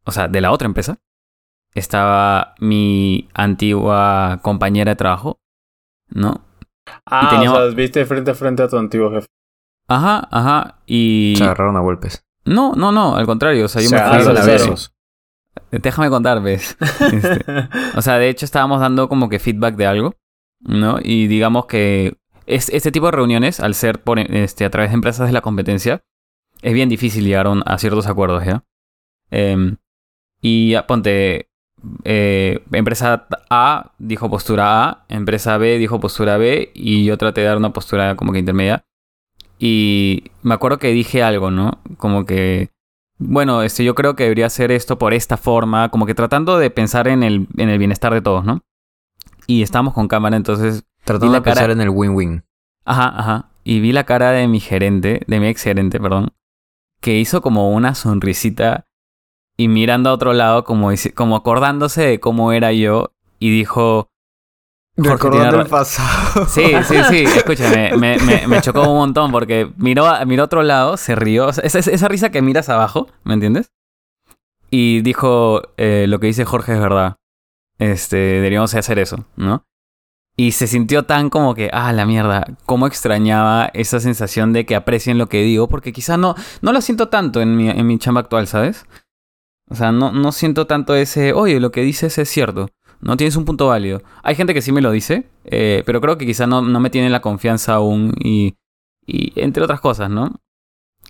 [0.05, 0.99] o sea, de la otra empresa.
[1.75, 5.39] Estaba mi antigua compañera de trabajo,
[6.11, 6.45] ¿no?
[7.07, 9.27] Ah, tenía- o sea, viste frente a frente a tu antiguo jefe.
[9.89, 10.79] Ajá, ajá.
[10.87, 11.35] Y...
[11.37, 12.25] Se agarraron a golpes.
[12.45, 13.65] No, no, no, al contrario.
[13.67, 14.93] O sea, yo Se me fui a a besos.
[15.71, 16.77] Déjame contar, ¿ves?
[17.01, 17.45] Este,
[17.97, 20.15] O sea, de hecho estábamos dando como que feedback de algo,
[20.61, 20.99] ¿no?
[21.03, 24.95] Y digamos que es- este tipo de reuniones, al ser por, este, a través de
[24.95, 26.03] empresas de la competencia,
[26.63, 28.65] es bien difícil llegar a un- a ciertos acuerdos, ¿ya?
[29.31, 29.77] Em,
[30.41, 31.49] y ya, ponte,
[32.05, 37.49] eh, empresa A dijo postura A, empresa B dijo postura B y yo traté de
[37.49, 38.85] dar una postura como que intermedia.
[39.59, 41.81] Y me acuerdo que dije algo, ¿no?
[41.97, 42.71] Como que,
[43.18, 46.71] bueno, este, yo creo que debería hacer esto por esta forma, como que tratando de
[46.71, 48.62] pensar en el, en el bienestar de todos, ¿no?
[49.47, 50.85] Y estábamos con cámara, entonces...
[51.05, 52.45] Tratando de pensar en el win-win.
[52.85, 53.51] Ajá, ajá.
[53.64, 56.33] Y vi la cara de mi gerente, de mi ex gerente, perdón,
[57.01, 58.87] que hizo como una sonrisita
[59.57, 64.09] y mirando a otro lado, como, como acordándose de cómo era yo, y dijo.
[64.97, 66.47] Recordando el pasado.
[66.47, 70.47] Sí, sí, sí, escúchame, me, me, me chocó un montón porque miró a, miró a
[70.47, 73.73] otro lado, se rió, o sea, esa, esa risa que miras abajo, ¿me entiendes?
[74.71, 77.17] Y dijo, eh, lo que dice Jorge es verdad,
[77.79, 79.65] este, deberíamos hacer eso, ¿no?
[80.37, 84.75] Y se sintió tan como que, ah, la mierda, cómo extrañaba esa sensación de que
[84.75, 87.99] aprecien lo que digo, porque quizá no, no lo siento tanto en mi, en mi
[87.99, 88.87] chamba actual, ¿sabes?
[89.73, 92.69] O sea, no, no siento tanto ese, oye, lo que dices es cierto,
[93.01, 94.03] no tienes un punto válido.
[94.23, 96.91] Hay gente que sí me lo dice, eh, pero creo que quizá no, no me
[96.91, 98.55] tiene la confianza aún y,
[99.07, 100.31] y entre otras cosas, ¿no?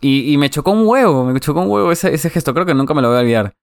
[0.00, 2.74] Y, y me chocó un huevo, me chocó un huevo ese, ese gesto, creo que
[2.74, 3.54] nunca me lo voy a olvidar.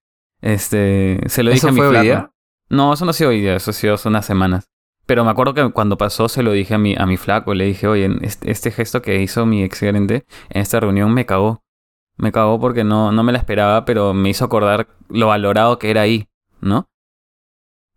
[0.42, 2.30] Este, se lo dije ¿Eso a mi fue día?
[2.68, 4.68] No, eso no ha sido hoy día, eso ha sido hace unas semanas.
[5.06, 7.64] Pero me acuerdo que cuando pasó se lo dije a mi, a mi flaco, le
[7.64, 11.62] dije, oye, este, este gesto que hizo mi ex gerente en esta reunión me cagó.
[12.20, 15.90] Me cagó porque no, no me la esperaba, pero me hizo acordar lo valorado que
[15.90, 16.28] era ahí,
[16.60, 16.88] ¿no?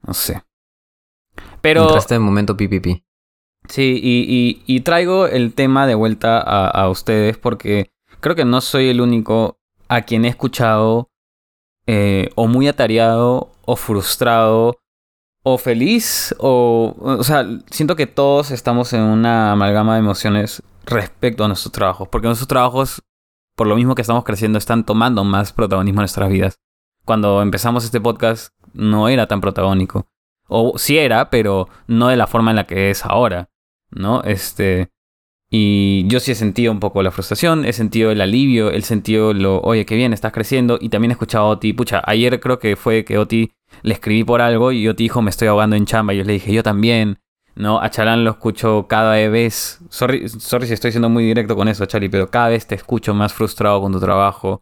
[0.02, 0.44] No sé.
[1.62, 1.84] Pero...
[1.84, 3.04] Entraste en momento PPP.
[3.68, 8.46] Sí, y, y, y traigo el tema de vuelta a, a ustedes porque creo que
[8.46, 11.10] no soy el único a quien he escuchado
[11.86, 14.80] eh, o muy atareado o frustrado
[15.44, 16.96] o feliz o...
[16.98, 22.08] O sea, siento que todos estamos en una amalgama de emociones respecto a nuestros trabajos.
[22.08, 23.04] Porque nuestros trabajos,
[23.56, 26.60] por lo mismo que estamos creciendo, están tomando más protagonismo en nuestras vidas.
[27.06, 30.08] Cuando empezamos este podcast no era tan protagónico.
[30.48, 33.50] O sí era, pero no de la forma en la que es ahora,
[33.92, 34.24] ¿no?
[34.24, 34.90] Este.
[35.50, 39.34] Y yo sí he sentido un poco la frustración, he sentido el alivio, he sentido
[39.34, 40.80] lo, oye, qué bien, estás creciendo.
[40.82, 43.52] Y también he escuchado a Oti, pucha, ayer creo que fue que Oti
[43.84, 46.14] le escribí por algo y Oti dijo, me estoy ahogando en chamba.
[46.14, 47.20] Y yo le dije, yo también,
[47.56, 47.80] ¿no?
[47.80, 49.80] A Chalán lo escucho cada vez.
[49.90, 53.14] Sorry, sorry si estoy siendo muy directo con eso, Chali, pero cada vez te escucho
[53.14, 54.62] más frustrado con tu trabajo.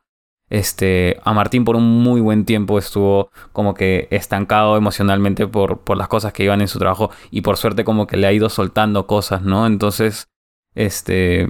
[0.49, 5.95] Este, a Martín por un muy buen tiempo estuvo como que estancado emocionalmente por, por
[5.95, 8.49] las cosas que iban en su trabajo y por suerte como que le ha ido
[8.49, 9.65] soltando cosas, ¿no?
[9.65, 10.27] Entonces,
[10.75, 11.49] este,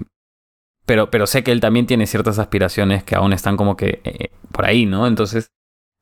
[0.86, 4.30] pero, pero sé que él también tiene ciertas aspiraciones que aún están como que eh,
[4.52, 5.08] por ahí, ¿no?
[5.08, 5.52] Entonces,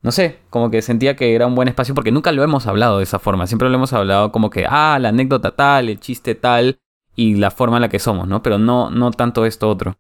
[0.02, 2.98] no sé, como que sentía que era un buen espacio porque nunca lo hemos hablado
[2.98, 6.36] de esa forma, siempre lo hemos hablado como que, ah, la anécdota tal, el chiste
[6.36, 6.80] tal
[7.16, 8.42] y la forma en la que somos, ¿no?
[8.42, 9.98] Pero no, no tanto esto otro.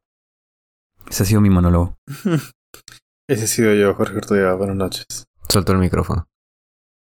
[1.10, 1.98] Ese ha sido mi monólogo.
[3.30, 4.56] Ese he sido yo, Jorge Ortega.
[4.56, 5.06] Buenas noches.
[5.50, 6.28] Suelto el micrófono.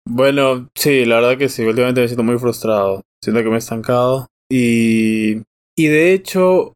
[0.07, 1.63] Bueno, sí, la verdad que sí.
[1.63, 3.01] Últimamente me siento muy frustrado.
[3.23, 4.27] Siento que me he estancado.
[4.51, 5.41] Y.
[5.75, 6.73] Y de hecho,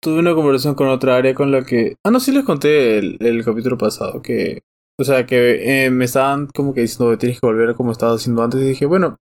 [0.00, 1.96] tuve una conversación con otra área con la que.
[2.04, 4.22] Ah, no, sí les conté el, el capítulo pasado.
[4.22, 4.62] Que.
[4.98, 8.42] O sea, que eh, me estaban como que diciendo tienes que volver como estabas haciendo
[8.42, 8.60] antes.
[8.60, 9.16] Y dije, bueno,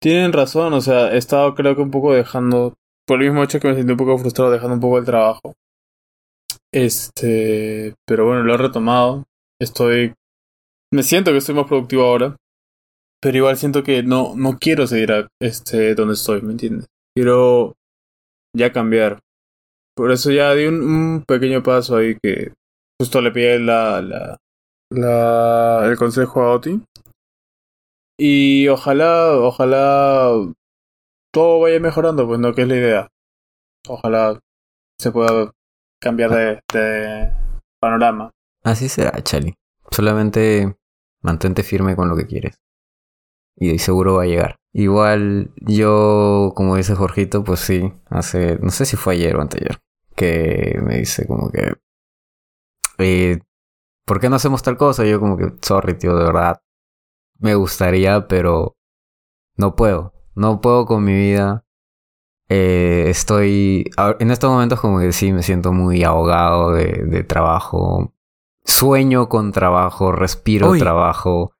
[0.00, 0.72] tienen razón.
[0.72, 2.74] O sea, he estado creo que un poco dejando.
[3.06, 5.54] Por el mismo hecho que me sentí un poco frustrado dejando un poco el trabajo.
[6.72, 7.94] Este.
[8.06, 9.24] Pero bueno, lo he retomado.
[9.60, 10.14] Estoy.
[10.92, 12.36] Me siento que estoy más productivo ahora.
[13.20, 16.86] Pero igual siento que no, no quiero seguir a, este, donde estoy, ¿me entiendes?
[17.16, 17.74] Quiero
[18.56, 19.18] ya cambiar.
[19.96, 22.52] Por eso ya di un, un pequeño paso ahí que
[23.00, 24.38] justo le pedí la, la,
[24.90, 26.82] la, el consejo a Oti.
[28.18, 30.30] Y ojalá, ojalá
[31.32, 33.08] todo vaya mejorando, pues no, que es la idea.
[33.86, 34.40] Ojalá
[34.98, 35.52] se pueda
[36.00, 37.32] cambiar de, de
[37.80, 38.30] panorama.
[38.64, 39.54] Así será, Chali.
[39.90, 40.76] Solamente
[41.22, 42.60] mantente firme con lo que quieres.
[43.56, 44.56] Y seguro va a llegar.
[44.72, 49.78] Igual yo, como dice Jorgito, pues sí, hace, no sé si fue ayer o anteayer,
[50.14, 51.74] que me dice como que,
[52.98, 53.40] eh,
[54.08, 55.06] ¿por qué no hacemos tal cosa?
[55.06, 56.60] Y yo como que, sorry, tío, de verdad,
[57.38, 58.76] me gustaría, pero
[59.56, 60.14] no puedo.
[60.34, 61.64] No puedo con mi vida.
[62.48, 68.14] Eh, estoy, en estos momentos como que sí, me siento muy ahogado de, de trabajo.
[68.64, 70.78] Sueño con trabajo, respiro Uy.
[70.78, 71.52] trabajo.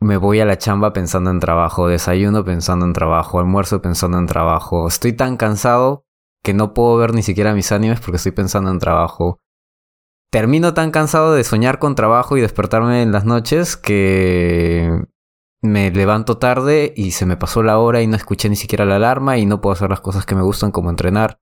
[0.00, 4.26] Me voy a la chamba pensando en trabajo, desayuno pensando en trabajo, almuerzo pensando en
[4.26, 4.88] trabajo.
[4.88, 6.04] Estoy tan cansado
[6.42, 9.40] que no puedo ver ni siquiera mis animes porque estoy pensando en trabajo.
[10.34, 14.90] Termino tan cansado de soñar con trabajo y despertarme en las noches que
[15.62, 18.96] me levanto tarde y se me pasó la hora y no escuché ni siquiera la
[18.96, 21.38] alarma y no puedo hacer las cosas que me gustan como entrenar.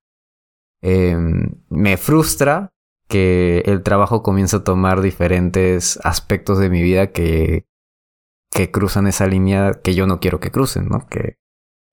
[0.83, 1.17] Eh,
[1.71, 2.75] me frustra
[3.09, 7.65] que el trabajo comienza a tomar diferentes aspectos de mi vida que,
[8.51, 11.07] que cruzan esa línea que yo no quiero que crucen, ¿no?
[11.07, 11.39] Que,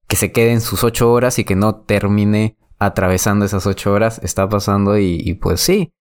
[0.09, 4.19] que se queden sus ocho horas y que no termine atravesando esas ocho horas.
[4.21, 5.93] Está pasando y pues sí.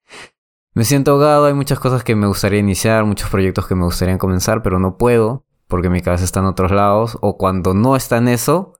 [0.78, 4.16] Me siento ahogado, hay muchas cosas que me gustaría iniciar, muchos proyectos que me gustaría
[4.16, 7.18] comenzar, pero no puedo porque mi cabeza está en otros lados.
[7.20, 8.76] O cuando no está en eso,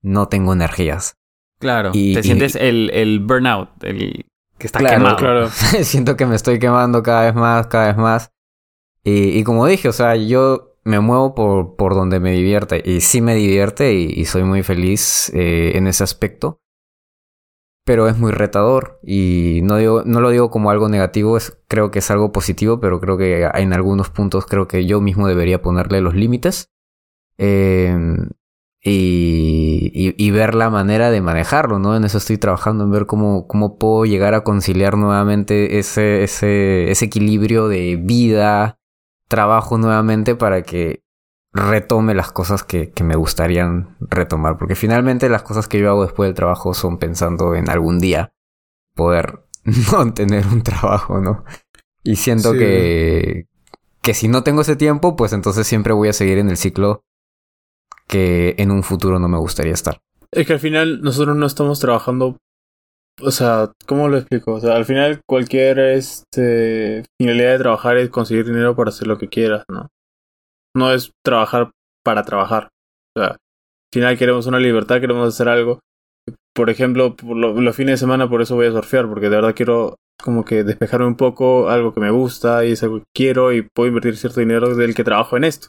[0.00, 1.18] no tengo energías.
[1.58, 4.24] Claro, Y- te y- sientes el, el burnout, el
[4.56, 5.16] que está Claro, quemado.
[5.16, 5.48] Claro.
[5.82, 8.30] Siento que me estoy quemando cada vez más, cada vez más.
[9.04, 12.82] Y, y como dije, o sea, yo me muevo por, por donde me divierte.
[12.82, 16.61] Y sí me divierte y, y soy muy feliz eh, en ese aspecto.
[17.84, 19.00] Pero es muy retador.
[19.02, 22.80] Y no, digo, no lo digo como algo negativo, es, creo que es algo positivo,
[22.80, 26.70] pero creo que en algunos puntos creo que yo mismo debería ponerle los límites.
[27.38, 27.96] Eh,
[28.84, 31.96] y, y, y ver la manera de manejarlo, ¿no?
[31.96, 36.90] En eso estoy trabajando, en ver cómo, cómo puedo llegar a conciliar nuevamente ese, ese,
[36.90, 38.80] ese equilibrio de vida,
[39.28, 41.01] trabajo nuevamente para que
[41.52, 44.56] retome las cosas que, que me gustarían retomar.
[44.58, 48.32] Porque finalmente las cosas que yo hago después del trabajo son pensando en algún día
[48.94, 49.40] poder
[49.92, 51.44] no tener un trabajo, ¿no?
[52.04, 52.58] Y siento Sí.
[52.58, 53.46] que,
[54.00, 57.04] que si no tengo ese tiempo, pues entonces siempre voy a seguir en el ciclo
[58.08, 60.00] que en un futuro no me gustaría estar.
[60.32, 62.36] Es que al final nosotros no estamos trabajando.
[63.20, 64.54] O sea, ¿cómo lo explico?
[64.54, 69.18] O sea, al final cualquier este, finalidad de trabajar es conseguir dinero para hacer lo
[69.18, 69.88] que quieras, ¿no?
[70.74, 71.70] No es trabajar
[72.04, 72.68] para trabajar.
[73.16, 73.38] O sea, al
[73.92, 75.80] final queremos una libertad, queremos hacer algo.
[76.54, 79.36] Por ejemplo, por lo- los fines de semana por eso voy a surfear, porque de
[79.36, 83.04] verdad quiero como que despejarme un poco, algo que me gusta y es algo que
[83.14, 85.68] quiero y puedo invertir cierto dinero del que trabajo en esto.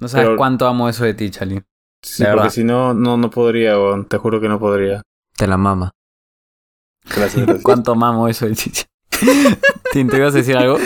[0.00, 1.62] No sabes Pero- cuánto amo eso de ti, Chali.
[2.04, 2.50] Sí, De porque verdad.
[2.52, 4.04] si no, no, no podría, weón.
[4.06, 5.02] te juro que no podría.
[5.36, 5.90] Te la mama.
[7.04, 7.62] Gracias, gracias.
[7.64, 8.70] Cuánto mamo eso de ti.
[9.92, 10.76] ¿te ibas a decir algo?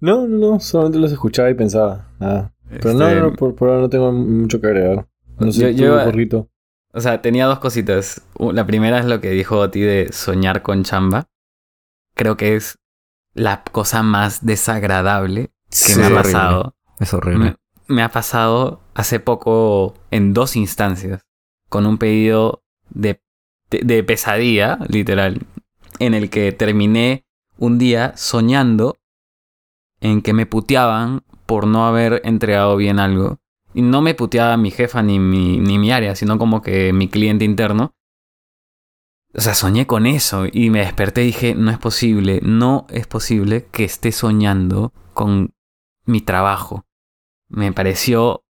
[0.00, 2.08] No, no, no, solamente los escuchaba y pensaba.
[2.18, 2.53] Nada.
[2.68, 5.06] Pero no, Este, no, por, por ahora no tengo mucho que agregar.
[5.38, 6.48] No sé, Yo- yo-.
[6.92, 8.22] O sea, tenía dos cositas.
[8.38, 11.26] La primera es lo que dijo Oti de soñar con chamba.
[12.14, 12.78] Creo que es
[13.34, 16.32] la cosa más desagradable que Sí, me ha es horrible.
[16.32, 16.74] pasado.
[17.00, 17.56] Es horrible.
[17.88, 21.22] Me, me ha pasado hace poco en dos instancias
[21.68, 23.20] con un pedido de,
[23.70, 25.40] de, de pesadilla, literal,
[25.98, 27.24] en el que terminé
[27.58, 28.96] un día soñando
[30.00, 33.38] en que me puteaban por no haber entregado bien algo.
[33.72, 37.08] Y no me puteaba mi jefa ni mi, ni mi área, sino como que mi
[37.08, 37.92] cliente interno.
[39.36, 43.08] O sea, soñé con eso y me desperté y dije, no es posible, no es
[43.08, 45.54] posible que esté soñando con
[46.04, 46.84] mi trabajo.
[47.48, 48.44] Me pareció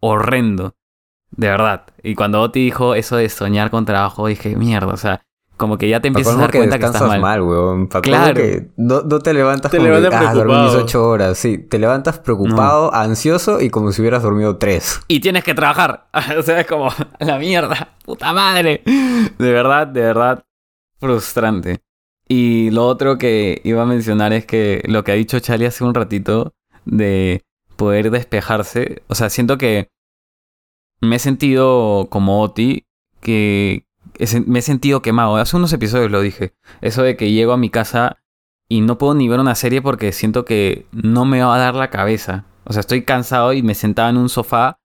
[0.00, 0.76] horrendo,
[1.30, 1.86] de verdad.
[2.02, 5.26] Y cuando Oti dijo eso de soñar con trabajo, dije, mierda, o sea,
[5.60, 7.20] como que ya te empiezas a dar cuenta que estás mal.
[7.20, 7.86] mal, weón.
[7.86, 8.34] Claro.
[8.34, 10.84] que no, no te levantas Te como levantas que, ah, dormí mis preocupado.
[10.84, 11.38] ocho horas.
[11.38, 15.00] Sí, te levantas preocupado, ansioso y como si hubieras dormido tres.
[15.06, 16.08] y tienes que trabajar.
[16.38, 16.88] o sea, es como
[17.20, 18.82] la mierda, puta madre.
[18.86, 20.44] De verdad, de verdad,
[20.98, 21.80] frustrante.
[22.26, 25.84] Y lo otro que iba a mencionar es que lo que ha dicho Charlie hace
[25.84, 26.54] un ratito
[26.86, 27.44] de
[27.76, 29.02] poder despejarse.
[29.08, 29.88] O sea, siento que
[31.02, 32.86] me he sentido como Oti,
[33.20, 33.84] que
[34.46, 35.36] me he sentido quemado.
[35.36, 36.54] Hace unos episodios lo dije.
[36.80, 38.18] Eso de que llego a mi casa
[38.68, 41.74] y no puedo ni ver una serie porque siento que no me va a dar
[41.74, 42.44] la cabeza.
[42.64, 44.78] O sea, estoy cansado y me sentaba en un sofá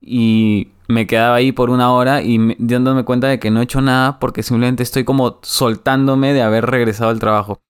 [0.00, 3.64] y me quedaba ahí por una hora y me- dándome cuenta de que no he
[3.64, 7.60] hecho nada porque simplemente estoy como soltándome de haber regresado al trabajo.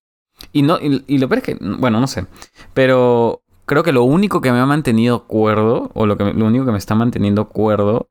[0.52, 2.26] Y no y, y lo peor es que, bueno, no sé,
[2.72, 6.64] pero creo que lo único que me ha mantenido cuerdo o lo que lo único
[6.64, 8.08] que me está manteniendo cuerdo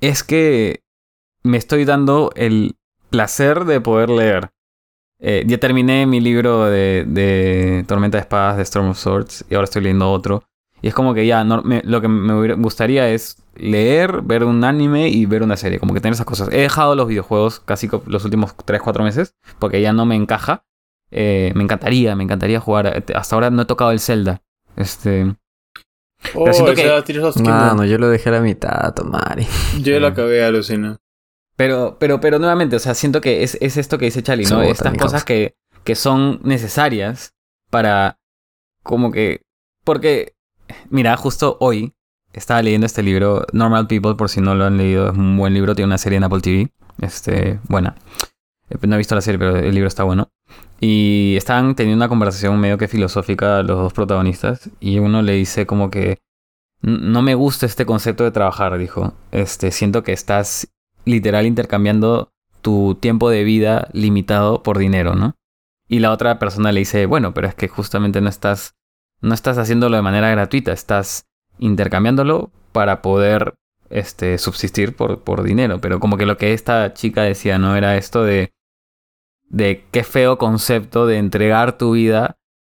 [0.00, 0.82] es que
[1.42, 2.76] me estoy dando el
[3.10, 4.50] placer de poder leer.
[5.22, 9.54] Eh, ya terminé mi libro de, de Tormenta de Espadas de Storm of Swords y
[9.54, 10.44] ahora estoy leyendo otro.
[10.82, 14.64] Y es como que ya, no- me- lo que me gustaría es leer, ver un
[14.64, 15.78] anime y ver una serie.
[15.78, 16.48] Como que tener esas cosas.
[16.52, 20.64] He dejado los videojuegos casi los últimos 3-4 meses porque ya no me encaja.
[21.10, 22.86] Eh, me encantaría, me encantaría jugar.
[22.86, 24.40] Eh, Hasta ahora no he tocado el Zelda.
[24.76, 25.34] Este,
[26.34, 26.82] Oh, siento que-.
[27.50, 29.38] Mano, yo lo dejé a la mitad, tomar.
[29.82, 30.98] Yo lo acabé, alucina.
[31.60, 34.54] Pero, pero, pero nuevamente, o sea, siento que es, es esto que dice Charlie, Se
[34.54, 34.60] ¿no?
[34.72, 37.34] Estas cosas que, que son necesarias
[37.70, 38.18] para
[38.82, 39.42] como que.
[39.84, 40.34] Porque,
[40.88, 41.92] mira, justo hoy
[42.32, 45.52] estaba leyendo este libro, Normal People, por si no lo han leído, es un buen
[45.52, 46.70] libro, tiene una serie en Apple TV.
[47.00, 47.94] Este, buena.
[48.70, 50.28] Eh, No he visto la serie, pero el libro está bueno.
[50.80, 54.70] Y estaban teniendo una conversación medio que filosófica los dos protagonistas.
[54.80, 56.18] Y uno le dice como que.
[56.82, 59.12] "N- No me gusta este concepto de trabajar, dijo.
[59.30, 60.68] Este, siento que estás
[61.04, 62.32] literal intercambiando
[62.62, 65.36] tu tiempo de vida limitado por dinero, ¿no?
[65.88, 68.76] Y la otra persona le dice, bueno, pero es que justamente no estás,
[69.20, 71.24] no estás haciéndolo de manera gratuita, estás
[71.58, 73.54] intercambiándolo para poder
[73.88, 75.80] este, subsistir por, por dinero.
[75.80, 77.76] Pero como que lo que esta chica decía, ¿no?
[77.76, 78.52] Era esto de,
[79.48, 82.36] de qué feo concepto de entregar tu vida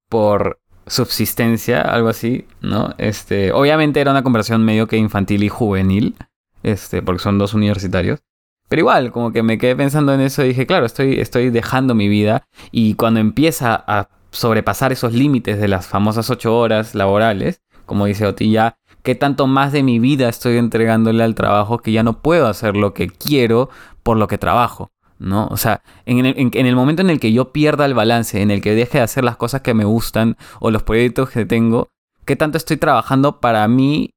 [0.10, 2.94] por subsistencia, algo así, ¿no?
[2.98, 6.16] Este, obviamente era una conversación medio que infantil y juvenil,
[6.64, 8.22] este, porque son dos universitarios.
[8.70, 11.94] Pero igual, como que me quedé pensando en eso y dije, claro, estoy, estoy dejando
[11.94, 17.62] mi vida y cuando empieza a sobrepasar esos límites de las famosas ocho horas laborales,
[17.86, 22.02] como dice Otilla, ¿qué tanto más de mi vida estoy entregándole al trabajo que ya
[22.02, 23.70] no puedo hacer lo que quiero
[24.02, 24.92] por lo que trabajo?
[25.20, 25.48] ¿no?
[25.52, 28.52] O sea, en el, en el, momento en el que yo pierda el balance, en
[28.52, 31.90] el que deje de hacer las cosas que me gustan o los proyectos que tengo,
[32.26, 34.16] ¿qué tanto estoy trabajando para mí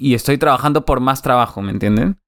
[0.00, 2.18] y estoy trabajando por más trabajo, ¿me entienden?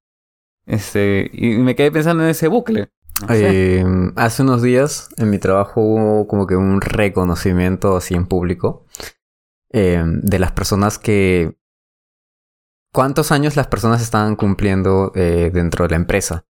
[0.65, 2.89] Este, y me quedé pensando en ese bucle.
[3.29, 3.83] Eh,
[4.15, 8.85] hace unos días en mi trabajo hubo como que un reconocimiento así en público
[9.71, 11.57] eh, de las personas que...
[12.91, 16.45] ¿Cuántos años las personas estaban cumpliendo eh, dentro de la empresa?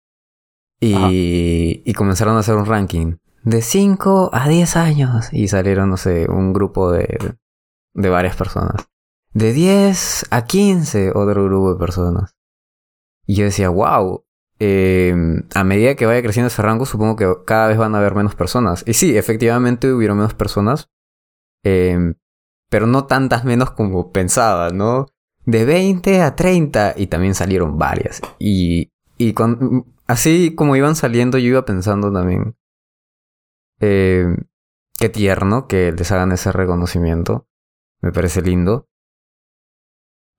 [0.81, 5.99] Y, y, comenzaron a hacer un ranking de 5 a 10 años y salieron, no
[5.99, 7.37] sé, un grupo de,
[7.93, 8.90] de varias personas.
[9.33, 12.35] De 10 a 15, otro grupo de personas.
[13.27, 14.25] Y yo decía, wow,
[14.59, 15.15] eh,
[15.55, 18.35] a medida que vaya creciendo ese rango, supongo que cada vez van a haber menos
[18.35, 18.85] personas.
[18.87, 20.91] Y sí, efectivamente hubieron menos personas,
[21.65, 22.15] eh,
[22.69, 25.07] pero no tantas menos como pensaba, ¿no?
[25.47, 28.21] De 20 a 30 y también salieron varias.
[28.39, 29.35] Y, y
[30.07, 32.57] así como iban saliendo, yo iba pensando también,
[33.81, 34.27] eh,
[34.99, 37.47] qué tierno que les hagan ese reconocimiento.
[38.03, 38.90] Me parece lindo.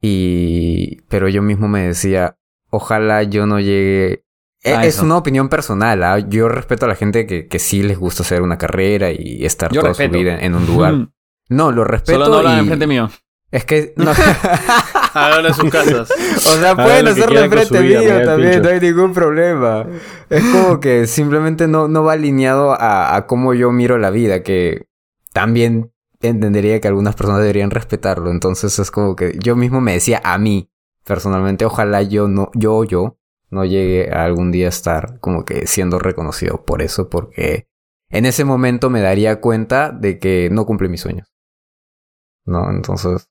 [0.01, 2.37] Y, pero yo mismo me decía,
[2.69, 4.25] ojalá yo no llegue.
[4.63, 6.03] E, es una opinión personal.
[6.03, 6.19] ¿ah?
[6.19, 9.71] Yo respeto a la gente que, que, sí les gusta hacer una carrera y estar
[9.71, 11.09] toda su vida en un lugar.
[11.49, 12.25] no, lo respeto.
[12.25, 13.09] Solo no enfrente mío.
[13.51, 13.93] Es que.
[14.01, 14.11] No...
[15.13, 16.09] Hagan sus casas.
[16.37, 19.85] O sea, pueden hacerlo enfrente mío también, no hay ningún problema.
[20.29, 24.41] Es como que simplemente no, no va alineado a, a cómo yo miro la vida,
[24.41, 24.87] que
[25.33, 25.90] también
[26.21, 28.31] entendería que algunas personas deberían respetarlo.
[28.31, 30.69] Entonces es como que yo mismo me decía a mí,
[31.03, 33.17] personalmente, ojalá yo no, yo yo
[33.49, 37.67] no llegue a algún día a estar como que siendo reconocido por eso, porque
[38.09, 41.33] en ese momento me daría cuenta de que no cumple mis sueños.
[42.45, 42.69] ¿No?
[42.69, 43.29] Entonces.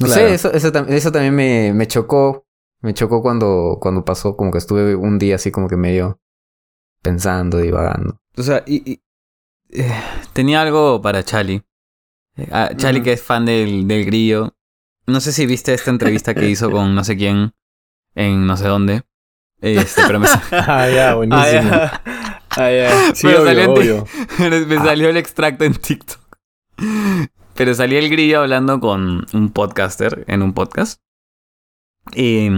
[0.00, 2.46] No sé, eso, eso, eso también me, me chocó.
[2.80, 6.20] Me chocó cuando, cuando pasó, como que estuve un día así como que medio
[7.02, 8.20] pensando, divagando.
[8.36, 9.02] O sea, y,
[9.70, 11.62] eh, tenía algo para Charlie.
[12.50, 14.54] Ah, Charlie, que es fan del, del grillo,
[15.06, 17.52] no sé si viste esta entrevista que hizo con no sé quién
[18.14, 19.02] en no sé dónde.
[19.60, 21.70] Este, pero me Ah, ya, buenísimo.
[22.50, 23.14] Ah, ya.
[23.14, 24.04] Sí, obvio, salió
[24.66, 26.20] me salió el extracto en TikTok.
[27.54, 31.00] Pero salía el grillo hablando con un podcaster en un podcast.
[32.14, 32.48] Y,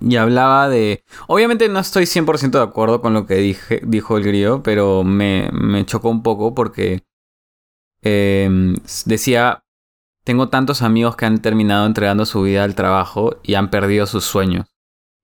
[0.00, 1.04] y hablaba de...
[1.26, 5.50] Obviamente no estoy 100% de acuerdo con lo que dije, dijo el grillo, pero me,
[5.52, 7.02] me chocó un poco porque
[8.08, 8.48] eh,
[9.04, 9.64] decía,
[10.22, 14.24] tengo tantos amigos que han terminado entregando su vida al trabajo y han perdido sus
[14.24, 14.66] sueños.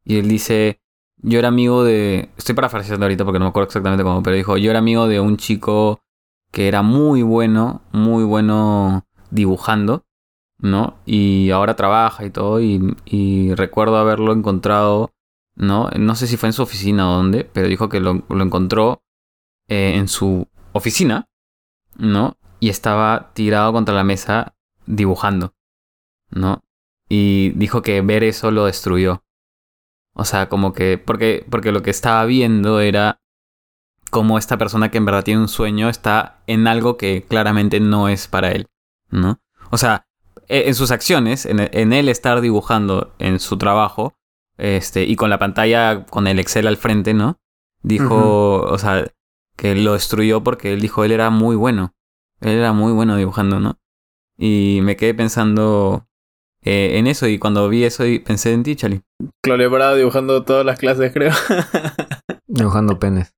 [0.05, 0.81] Y él dice,
[1.19, 2.31] yo era amigo de...
[2.37, 5.21] Estoy parafraseando ahorita porque no me acuerdo exactamente cómo, pero dijo, yo era amigo de
[5.21, 6.01] un chico
[6.51, 10.05] que era muy bueno, muy bueno dibujando,
[10.59, 10.99] ¿no?
[11.07, 15.13] Y ahora trabaja y todo, y, y recuerdo haberlo encontrado,
[15.55, 15.89] ¿no?
[15.97, 19.03] No sé si fue en su oficina o dónde, pero dijo que lo, lo encontró
[19.69, 21.29] eh, en su oficina,
[21.97, 22.37] ¿no?
[22.63, 24.55] Y estaba tirado contra la mesa
[24.87, 25.53] dibujando,
[26.31, 26.63] ¿no?
[27.09, 29.25] Y dijo que ver eso lo destruyó.
[30.15, 33.19] O sea, como que, porque, porque lo que estaba viendo era
[34.13, 38.09] cómo esta persona que en verdad tiene un sueño está en algo que claramente no
[38.09, 38.69] es para él,
[39.11, 39.41] ¿no?
[39.73, 40.07] O sea,
[40.47, 44.15] e- en sus acciones, en, en él estar dibujando en su trabajo,
[44.57, 47.41] este, y con la pantalla, con el Excel al frente, ¿no?
[47.83, 49.05] Dijo, o sea,
[49.57, 51.93] que lo destruyó porque él dijo, él era muy bueno.
[52.43, 53.79] Él era muy bueno dibujando, ¿no?
[54.37, 56.07] Y me quedé pensando
[56.63, 59.03] eh, en eso y cuando vi eso pensé en ti, Chali.
[59.43, 61.33] Claudio dibujando todas las clases, creo.
[62.47, 63.35] Dibujando penes.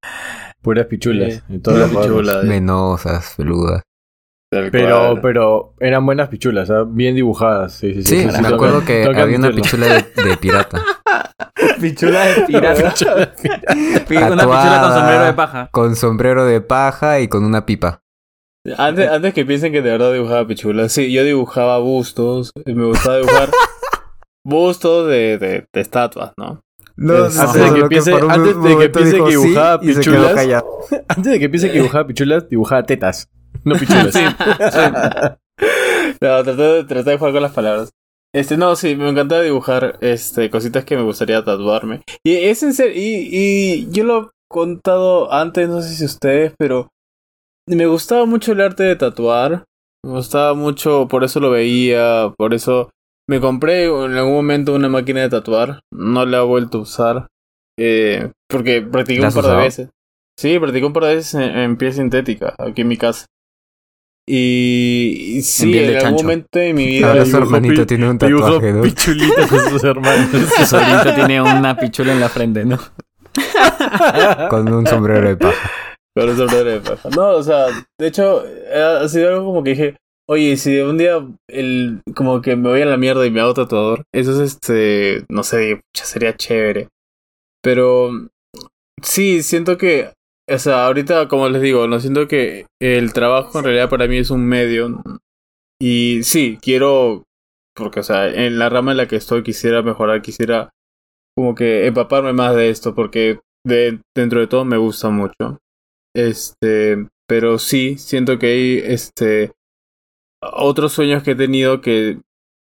[0.62, 1.42] Puras pichulas.
[1.48, 2.22] Sí, todas las Pura formas.
[2.22, 3.82] pichula, eh, Venosas, peludas.
[4.70, 6.84] Pero, pero eran buenas pichulas, ¿ah?
[6.86, 7.72] bien dibujadas.
[7.74, 8.22] Sí, sí, sí.
[8.22, 10.80] Sí, sí, me acuerdo que había una pichula de, de pirata.
[11.80, 12.94] Pichula de pirata.
[14.32, 15.68] una pichula con sombrero de paja.
[15.72, 18.03] Con sombrero de paja y con una pipa.
[18.78, 22.86] Antes, antes que piensen que de verdad dibujaba pichulas, sí, yo dibujaba bustos, y me
[22.86, 23.50] gustaba dibujar
[24.44, 26.60] bustos de, de, de estatuas, ¿no?
[26.96, 29.94] No, Antes no, de que por un antes de que dijo que sí dibujaba quedó
[29.96, 30.64] pichulas.
[31.08, 33.28] Antes de que piense que dibujaba pichulas, dibujaba tetas.
[33.64, 34.14] No pichulas.
[36.20, 37.90] No, traté de, traté de jugar con las palabras.
[38.34, 42.02] Este, no, sí, me encantaba dibujar este, cositas que me gustaría tatuarme.
[42.24, 46.52] Y es en serio, y, y yo lo he contado antes, no sé si ustedes,
[46.58, 46.88] pero
[47.66, 49.64] me gustaba mucho el arte de tatuar.
[50.04, 52.90] Me gustaba mucho, por eso lo veía, por eso
[53.28, 55.80] me compré en algún momento una máquina de tatuar.
[55.92, 57.26] No la he vuelto a usar.
[57.78, 59.88] Eh, porque practiqué ¿La un par de veces.
[60.38, 63.26] Sí, practiqué un par de veces en, en piel sintética, aquí en mi casa.
[64.26, 67.08] Y, y sí, en algún momento de mi vida.
[67.10, 68.82] Ahora su hermanito pi- tiene un tatuaje, ¿no?
[69.48, 70.28] con sus hermanos.
[70.56, 72.78] Su sobrino tiene una pichula en la frente, ¿no?
[74.48, 75.70] Con un sombrero de paja.
[76.16, 77.08] Con un sombrero de paja.
[77.10, 77.66] No, o sea,
[77.98, 79.96] de hecho, eh, ha sido algo como que dije,
[80.28, 83.54] oye, si un día el, como que me voy a la mierda y me hago
[83.54, 86.88] tatuador, eso es este, no sé, pucha, sería chévere.
[87.62, 88.10] Pero
[89.02, 90.12] sí, siento que,
[90.48, 94.18] o sea, ahorita, como les digo, no siento que el trabajo en realidad para mí
[94.18, 95.02] es un medio.
[95.80, 97.24] Y sí, quiero,
[97.74, 100.70] porque, o sea, en la rama en la que estoy quisiera mejorar, quisiera
[101.36, 105.58] como que empaparme más de esto, porque de, dentro de todo me gusta mucho.
[106.14, 109.52] Este, pero sí, siento que hay este
[110.42, 112.20] otros sueños que he tenido que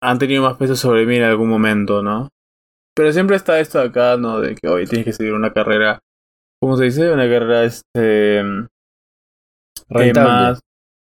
[0.03, 2.28] han tenido más peso sobre mí en algún momento, ¿no?
[2.94, 4.40] Pero siempre está esto de acá, ¿no?
[4.40, 6.01] De que hoy tienes que seguir una carrera,
[6.61, 7.12] ¿cómo se dice?
[7.12, 8.42] Una carrera este
[9.88, 10.30] Rentable.
[10.30, 10.61] más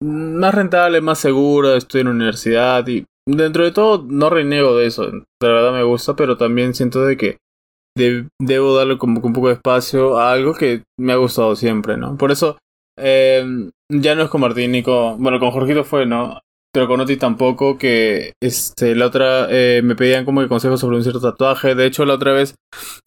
[0.02, 4.86] más rentable, más segura, estoy en la universidad y dentro de todo no reniego de
[4.86, 7.38] eso, de verdad me gusta, pero también siento de que
[7.96, 11.96] de- debo darle como un poco de espacio a algo que me ha gustado siempre,
[11.96, 12.16] ¿no?
[12.16, 12.58] Por eso
[12.98, 13.44] eh,
[13.88, 16.40] ya no es con Martín ni con, bueno, con Jorgito fue, ¿no?
[16.72, 20.96] Pero con Oti tampoco, que este, la otra eh, me pedían como que consejos sobre
[20.98, 21.74] un cierto tatuaje.
[21.74, 22.54] De hecho, la otra vez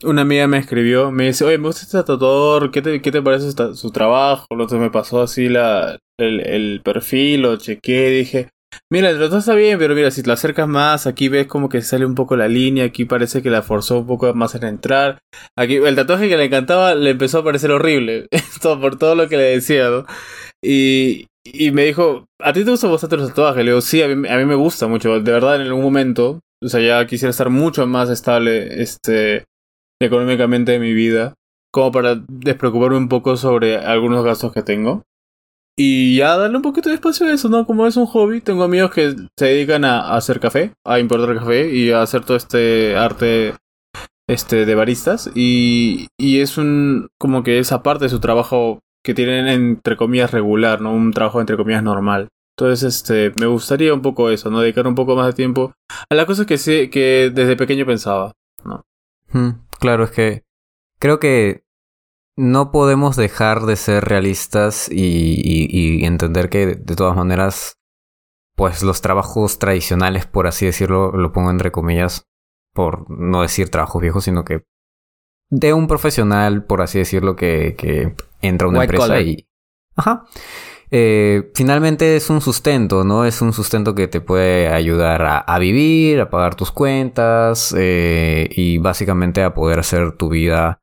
[0.04, 3.22] una amiga me escribió, me dice, oye, me gusta este tatuador, ¿qué te, qué te
[3.22, 4.48] parece su trabajo?
[4.72, 8.50] Me pasó así la, el, el perfil, lo chequeé, dije,
[8.92, 11.70] mira, el tatuaje está bien, pero mira, si te lo acercas más, aquí ves como
[11.70, 14.64] que sale un poco la línea, aquí parece que la forzó un poco más en
[14.64, 15.20] entrar.
[15.58, 19.28] Aquí, el tatuaje que le encantaba le empezó a parecer horrible, Esto por todo lo
[19.30, 19.90] que le decía.
[20.64, 23.64] Y, y me dijo, ¿a ti te gustan bastante los tatuajes?
[23.64, 25.20] Le digo, sí, a mí, a mí me gusta mucho.
[25.20, 29.46] De verdad, en algún momento, o sea, ya quisiera estar mucho más estable este,
[30.02, 31.34] económicamente en mi vida,
[31.72, 35.04] como para despreocuparme un poco sobre algunos gastos que tengo.
[35.76, 37.66] Y ya darle un poquito de espacio a eso, ¿no?
[37.66, 41.74] Como es un hobby, tengo amigos que se dedican a, hacer café, a importar café
[41.74, 43.56] y a hacer todo este arte
[44.30, 49.14] este de baristas y, y es un como que esa parte de su trabajo que
[49.14, 50.94] tienen entre comillas regular, ¿no?
[50.94, 52.30] Un trabajo entre comillas normal.
[52.58, 54.62] Entonces, este, me gustaría un poco eso, ¿no?
[54.62, 55.74] Dedicar un poco más de tiempo
[56.10, 58.32] a las cosas que sí, que desde pequeño pensaba.
[59.32, 59.50] Mm,
[59.80, 60.44] Claro, es que
[61.00, 61.63] creo que
[62.36, 64.96] no podemos dejar de ser realistas y,
[65.44, 65.68] y-
[66.02, 67.78] y entender que de todas maneras,
[68.56, 72.26] pues los trabajos tradicionales, por así decirlo, lo pongo entre comillas,
[72.74, 74.64] por no decir trabajos viejos, sino que
[75.50, 79.48] de un profesional, por así decirlo, que, que entra a una White empresa y...
[79.96, 80.26] Ajá.
[80.90, 83.26] Eh, finalmente es un sustento, ¿no?
[83.26, 88.48] Es un sustento que te puede ayudar a, a vivir, a pagar tus cuentas eh,
[88.52, 90.82] y básicamente a poder hacer tu vida,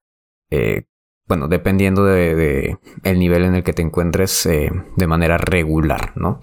[0.50, 0.84] eh,
[1.30, 6.40] bueno, dependiendo de, el nivel en el que te encuentres eh, de manera regular, ¿no?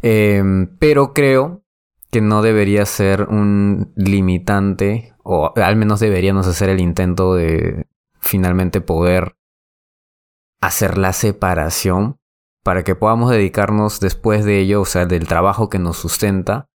[0.00, 0.40] Eh,
[0.78, 1.64] pero creo
[2.08, 7.88] que no debería ser un limitante, o al menos deberíamos hacer el intento de
[8.20, 9.34] finalmente poder
[10.60, 12.20] hacer la separación
[12.62, 16.68] para que podamos dedicarnos después de ello, o sea, del trabajo que nos sustenta,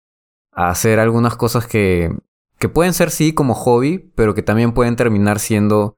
[0.50, 2.10] a hacer algunas cosas que,
[2.58, 5.96] que pueden ser sí como hobby, pero que también pueden terminar siendo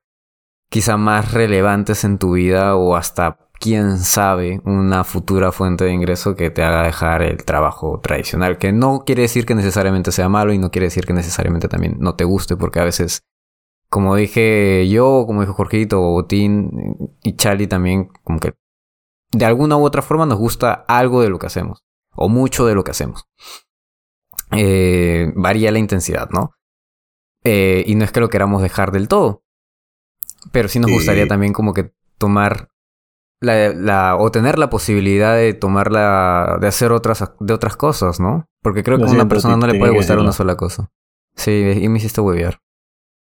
[0.69, 6.37] quizá más relevantes en tu vida o hasta, quién sabe, una futura fuente de ingreso
[6.37, 10.53] que te haga dejar el trabajo tradicional, que no quiere decir que necesariamente sea malo
[10.53, 13.23] y no quiere decir que necesariamente también no te guste, porque a veces,
[13.91, 16.71] como dije yo, como dijo Jorgito, Botín
[17.23, 18.55] y Charlie también, como que
[19.33, 22.75] de alguna u otra forma nos gusta algo de lo que hacemos, o mucho de
[22.75, 23.27] lo que hacemos.
[24.53, 26.53] Eh, varía la intensidad, ¿no?
[27.45, 29.43] Eh, y no es que lo queramos dejar del todo,
[30.53, 32.69] pero sí nos gustaría también como que tomar
[33.41, 38.19] la, la- o tener la posibilidad de tomar la, de hacer otras, de otras cosas,
[38.21, 38.47] ¿no?
[38.63, 40.91] Porque creo Lo que a una persona no le puede gustar una sola cosa.
[41.37, 42.59] Sí, y me hiciste huevear.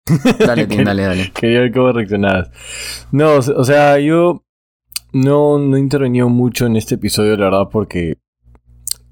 [0.39, 1.31] Dale, Tim, dale, dale.
[1.33, 2.51] Quería ver cómo reaccionabas.
[3.13, 4.43] No, o se- o sea, yo
[5.13, 8.19] no, no he intervenido mucho en este episodio, la verdad, porque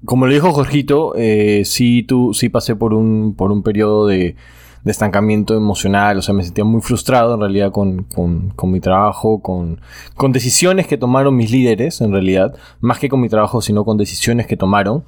[0.05, 4.35] como le dijo Jorgito, eh, sí, tú, sí pasé por un, por un periodo de,
[4.83, 8.79] de estancamiento emocional, o sea, me sentía muy frustrado en realidad con, con, con mi
[8.79, 9.79] trabajo, con,
[10.15, 13.97] con decisiones que tomaron mis líderes, en realidad, más que con mi trabajo, sino con
[13.97, 15.03] decisiones que tomaron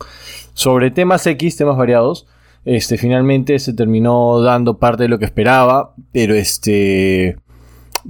[0.53, 2.27] sobre temas X, temas variados.
[2.65, 7.35] Este, finalmente se terminó dando parte de lo que esperaba, pero este,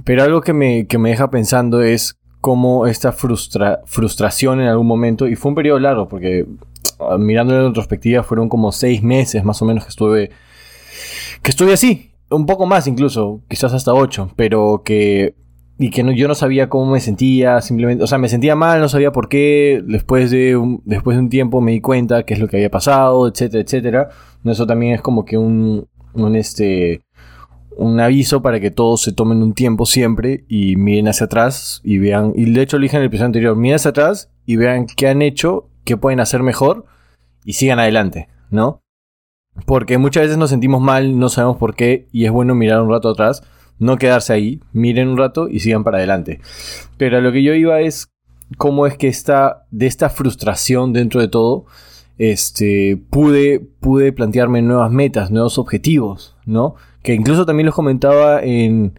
[0.04, 4.86] pero algo que me, que me deja pensando es cómo esta frustra, frustración en algún
[4.86, 6.46] momento, y fue un periodo largo, porque
[7.00, 10.30] ah, mirando en retrospectiva fueron como seis meses más o menos que estuve,
[11.42, 15.34] que estuve así, un poco más incluso, quizás hasta ocho, pero que
[15.78, 18.80] y que no, yo no sabía cómo me sentía, simplemente, o sea, me sentía mal,
[18.80, 22.34] no sabía por qué, después de un, después de un tiempo me di cuenta qué
[22.34, 24.08] es lo que había pasado, etcétera, etcétera.
[24.44, 27.02] Eso también es como que un, un este,
[27.76, 31.98] un aviso para que todos se tomen un tiempo siempre y miren hacia atrás y
[31.98, 34.86] vean, y de hecho lo dije en el episodio anterior, miren hacia atrás y vean
[34.86, 36.86] qué han hecho, qué pueden hacer mejor
[37.44, 38.83] y sigan adelante, ¿no?
[39.66, 42.90] Porque muchas veces nos sentimos mal, no sabemos por qué y es bueno mirar un
[42.90, 43.42] rato atrás
[43.78, 46.40] no quedarse ahí, miren un rato y sigan para adelante.
[46.96, 48.12] Pero a lo que yo iba es
[48.56, 51.66] cómo es que esta, de esta frustración dentro de todo,
[52.18, 56.76] este, pude, pude plantearme nuevas metas, nuevos objetivos, ¿no?
[57.02, 58.98] Que incluso también los comentaba en,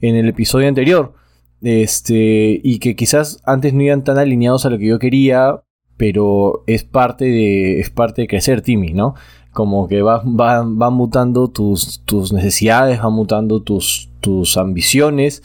[0.00, 1.14] en el episodio anterior.
[1.60, 5.62] Este, y que quizás antes no iban tan alineados a lo que yo quería,
[5.96, 9.14] pero es parte de, es parte de crecer, Timmy, ¿no?
[9.58, 15.42] Como que van va, va mutando tus, tus necesidades, van mutando tus, tus ambiciones.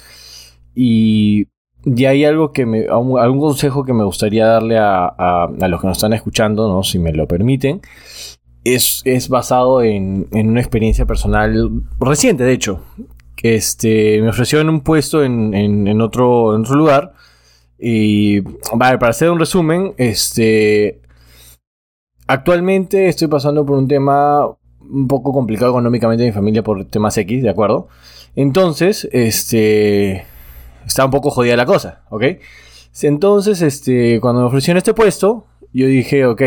[0.76, 1.48] Y,
[1.84, 2.86] y hay algo que me.
[2.86, 6.84] algún consejo que me gustaría darle a, a, los que nos están escuchando, ¿no?
[6.84, 7.82] Si me lo permiten.
[8.64, 12.82] Es, es basado en, en, una experiencia personal reciente, de hecho.
[13.42, 17.14] Este, me ofreció en un puesto en, en, otro, otro lugar.
[17.80, 18.42] Y
[18.76, 21.02] vale, para hacer un resumen, este,
[22.28, 24.48] Actualmente estoy pasando por un tema
[24.80, 27.88] un poco complicado económicamente en mi familia por temas X, ¿de acuerdo?
[28.36, 30.26] Entonces, este.
[30.86, 32.24] Está un poco jodida la cosa, ¿ok?
[33.02, 34.20] Entonces, este.
[34.22, 36.42] Cuando me ofrecieron este puesto, yo dije, ok,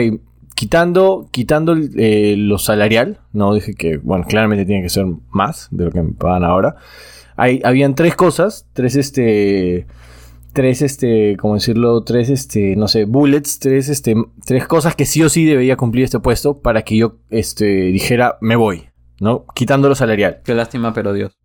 [0.55, 5.85] quitando, quitando eh, lo salarial, no dije que, bueno, claramente tiene que ser más de
[5.85, 6.77] lo que me pagan ahora.
[7.37, 9.87] Hay, habían tres cosas, tres este
[10.57, 12.03] tres, este, ¿cómo decirlo?
[12.03, 16.05] Tres, este, no sé, bullets, tres, este, tres cosas que sí o sí debería cumplir
[16.05, 18.89] este puesto para que yo, este, dijera, me voy,
[19.21, 19.45] ¿no?
[19.55, 20.41] Quitando lo salarial.
[20.47, 21.37] Qué lástima, pero Dios.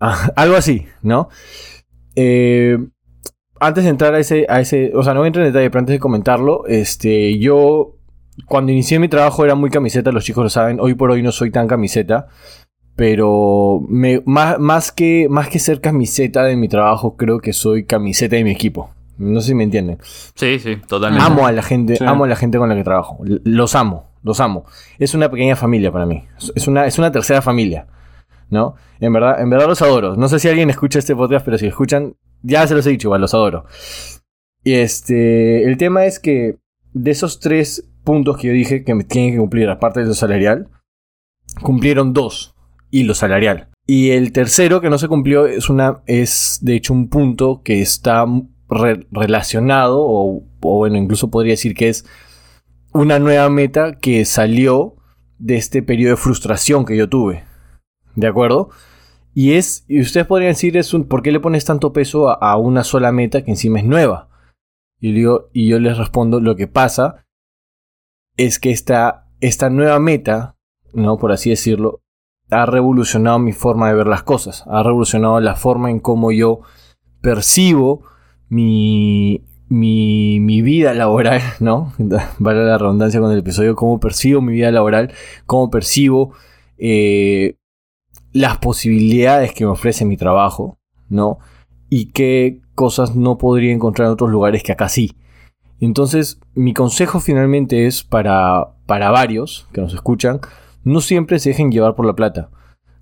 [0.00, 1.30] Ah, algo así, ¿no?
[2.14, 2.76] Eh,
[3.58, 5.70] antes de entrar a ese, a ese, o sea, no voy a entrar en detalle,
[5.70, 7.96] pero antes de comentarlo, este, yo,
[8.44, 11.32] cuando inicié mi trabajo era muy camiseta, los chicos lo saben, hoy por hoy no
[11.32, 12.28] soy tan camiseta.
[12.94, 17.84] Pero me, más, más, que, más que ser camiseta de mi trabajo, creo que soy
[17.84, 18.90] camiseta de mi equipo.
[19.18, 19.98] No sé si me entienden.
[20.34, 21.24] Sí, sí, totalmente.
[21.24, 22.04] Amo a la gente, sí.
[22.04, 23.18] amo a la gente con la que trabajo.
[23.24, 24.64] Los amo, los amo.
[24.98, 26.24] Es una pequeña familia para mí.
[26.54, 27.86] Es una, es una tercera familia.
[28.50, 28.74] ¿No?
[29.00, 30.14] En verdad, en verdad los adoro.
[30.16, 33.08] No sé si alguien escucha este podcast, pero si escuchan, ya se los he dicho
[33.08, 33.64] igual, los adoro.
[34.62, 35.64] Y este.
[35.64, 36.58] El tema es que
[36.92, 40.14] de esos tres puntos que yo dije que me tienen que cumplir, aparte de lo
[40.14, 40.68] salarial,
[41.62, 42.51] cumplieron dos
[42.92, 43.70] y lo salarial.
[43.86, 47.82] Y el tercero que no se cumplió es una es de hecho un punto que
[47.82, 48.24] está
[48.68, 52.06] re relacionado o, bueno, incluso podría decir que es
[52.92, 54.96] una nueva meta que salió
[55.38, 57.44] de este periodo de frustración que yo tuve.
[58.14, 58.70] ¿De acuerdo?
[59.34, 62.84] Y es y ustedes podrían decir es ¿por qué le pones tanto peso a, una
[62.84, 64.28] sola meta que encima es nueva?
[65.00, 65.18] Y,
[65.52, 67.24] y yo les respondo, lo que pasa
[68.36, 70.56] es que esta, esta nueva meta,
[70.92, 71.18] ¿no?
[71.18, 72.02] Por así decirlo,
[72.52, 76.60] ha revolucionado mi forma de ver las cosas, ha revolucionado la forma en cómo yo
[77.20, 78.02] percibo
[78.48, 81.94] mi, mi, mi vida laboral, ¿no?
[82.38, 85.12] Vale la redundancia con el episodio, cómo percibo mi vida laboral,
[85.46, 86.34] cómo percibo
[86.76, 87.56] eh,
[88.32, 90.78] las posibilidades que me ofrece mi trabajo,
[91.08, 91.38] ¿no?
[91.88, 95.16] Y qué cosas no podría encontrar en otros lugares que acá sí.
[95.80, 100.40] Entonces, mi consejo finalmente es para, para varios que nos escuchan,
[100.84, 102.50] no siempre se dejen llevar por la plata.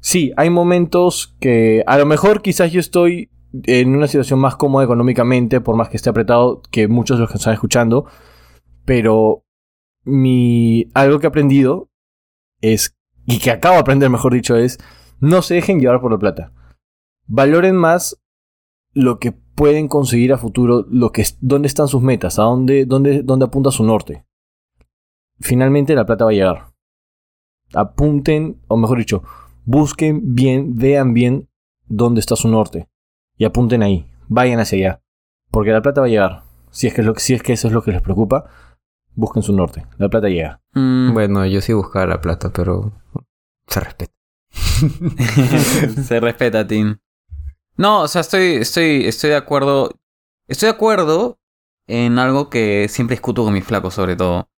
[0.00, 3.30] Sí, hay momentos que a lo mejor quizás yo estoy
[3.64, 7.30] en una situación más cómoda económicamente, por más que esté apretado que muchos de los
[7.30, 8.06] que están escuchando,
[8.84, 9.44] pero
[10.04, 11.90] mi algo que he aprendido
[12.60, 14.78] es y que acabo de aprender, mejor dicho, es
[15.20, 16.52] no se dejen llevar por la plata.
[17.26, 18.16] Valoren más
[18.92, 23.22] lo que pueden conseguir a futuro, lo que dónde están sus metas, a dónde dónde
[23.22, 24.24] dónde apunta su norte.
[25.38, 26.69] Finalmente la plata va a llegar
[27.74, 29.22] apunten, o mejor dicho,
[29.64, 31.48] busquen bien, vean bien
[31.86, 32.88] dónde está su norte.
[33.36, 35.02] Y apunten ahí, vayan hacia allá.
[35.50, 36.42] Porque la plata va a llegar.
[36.70, 38.44] Si es que, lo, si es que eso es lo que les preocupa,
[39.14, 39.86] busquen su norte.
[39.98, 40.60] La plata llega.
[40.74, 41.12] Mm.
[41.12, 42.92] Bueno, yo sí buscaba la plata, pero
[43.66, 44.12] se respeta.
[46.02, 46.96] Se respeta, Tim.
[47.76, 49.90] No, o sea, estoy, estoy, estoy de acuerdo.
[50.48, 51.38] Estoy de acuerdo
[51.86, 54.48] en algo que siempre discuto con mis flacos, sobre todo.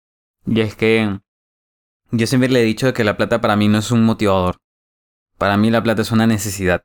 [0.46, 1.20] Y es que
[2.12, 4.58] yo siempre le he dicho que la plata para mí no es un motivador.
[5.38, 6.84] Para mí la plata es una necesidad.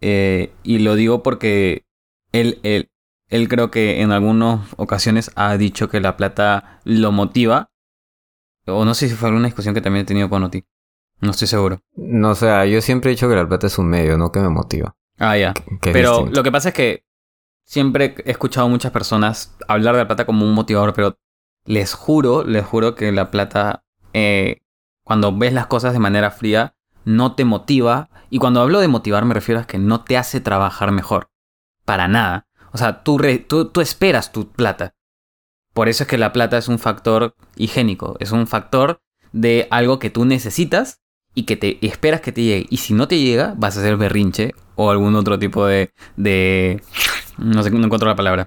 [0.00, 1.84] Eh, y lo digo porque
[2.32, 2.90] él, él,
[3.28, 7.70] él creo que en algunas ocasiones ha dicho que la plata lo motiva.
[8.66, 10.64] O no sé si fue alguna discusión que también he tenido con Oti.
[11.20, 11.80] No estoy seguro.
[11.96, 14.40] No, o sea, yo siempre he dicho que la plata es un medio, no que
[14.40, 14.94] me motiva.
[15.18, 15.54] Ah, ya.
[15.82, 17.04] Pero lo que pasa es que
[17.64, 21.18] siempre he escuchado a muchas personas hablar de la plata como un motivador, pero
[21.66, 24.62] les juro, les juro que la plata, eh,
[25.04, 28.10] cuando ves las cosas de manera fría, no te motiva.
[28.30, 31.30] Y cuando hablo de motivar me refiero a que no te hace trabajar mejor.
[31.84, 32.46] Para nada.
[32.72, 33.18] O sea, tú,
[33.72, 34.94] tú, esperas tu plata.
[35.74, 38.16] Por eso es que la plata es un factor higiénico.
[38.20, 39.02] Es un factor
[39.32, 41.00] de algo que tú necesitas
[41.34, 42.66] y que te esperas que te llegue.
[42.70, 45.92] Y si no te llega, vas a hacer berrinche o algún otro tipo de.
[46.16, 46.82] de
[47.38, 48.46] no sé, no encuentro la palabra.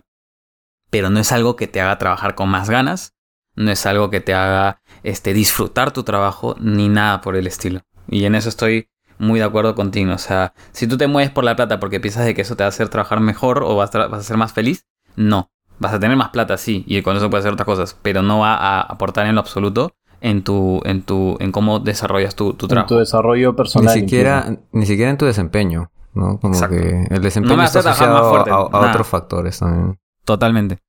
[0.90, 3.14] Pero no es algo que te haga trabajar con más ganas.
[3.56, 7.82] No es algo que te haga este, disfrutar tu trabajo, ni nada por el estilo.
[8.08, 8.90] Y en eso estoy
[9.20, 10.14] muy de acuerdo contigo.
[10.14, 12.64] O sea, si tú te mueves por la plata porque piensas de que eso te
[12.64, 14.86] va a hacer trabajar mejor o vas a, tra- vas a ser más feliz,
[15.16, 15.50] no.
[15.80, 18.40] Vas a tener más plata, sí, y con eso puedes hacer otras cosas, pero no
[18.40, 19.92] va a aportar en lo absoluto
[20.22, 22.90] en tu, en tu, en cómo desarrollas tu, tu En trabajo.
[22.90, 23.94] tu desarrollo Ni personal.
[23.94, 26.40] siquiera, ni siquiera en tu desempeño, ¿no?
[26.40, 26.78] Como Exacto.
[26.78, 30.00] que el desempeño No está asociado más fuerte, a, otros factores también.
[30.24, 30.80] Totalmente.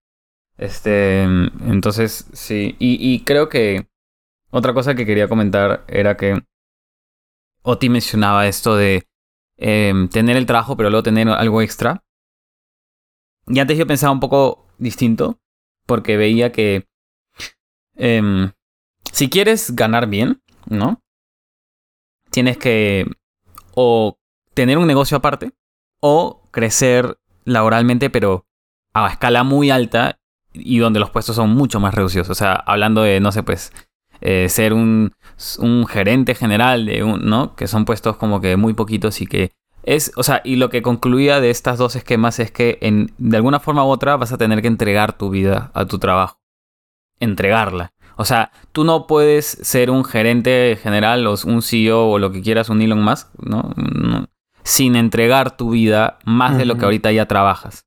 [0.56, 2.76] Este, entonces, sí.
[2.78, 3.88] Y, y creo que
[4.54, 6.40] otra cosa que quería comentar era que
[7.62, 9.08] Oti mencionaba esto de
[9.56, 12.04] em, tener el trabajo, pero luego tener algo extra.
[13.48, 15.40] Y antes yo pensaba un poco distinto,
[15.86, 16.86] porque veía que
[17.96, 18.52] em,
[19.12, 21.02] si quieres ganar bien, ¿no?
[22.30, 23.06] Tienes que
[23.74, 24.20] o
[24.54, 25.50] tener un negocio aparte,
[25.98, 28.46] o crecer laboralmente, pero
[28.92, 30.20] a escala muy alta
[30.52, 32.30] y donde los puestos son mucho más reducidos.
[32.30, 33.72] O sea, hablando de, no sé, pues,
[34.24, 35.12] eh, ser un,
[35.58, 37.54] un gerente general de un, ¿no?
[37.54, 39.52] Que son puestos como que muy poquitos y que
[39.82, 43.36] es, o sea, y lo que concluía de estas dos esquemas es que en, de
[43.36, 46.40] alguna forma u otra vas a tener que entregar tu vida a tu trabajo.
[47.20, 47.92] Entregarla.
[48.16, 52.40] O sea, tú no puedes ser un gerente general o un CEO o lo que
[52.40, 53.72] quieras, un Elon Musk, ¿no?
[53.76, 54.26] No.
[54.62, 57.84] sin entregar tu vida más de lo que ahorita ya trabajas.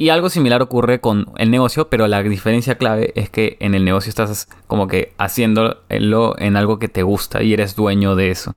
[0.00, 3.84] Y algo similar ocurre con el negocio, pero la diferencia clave es que en el
[3.84, 8.54] negocio estás como que haciéndolo en algo que te gusta y eres dueño de eso.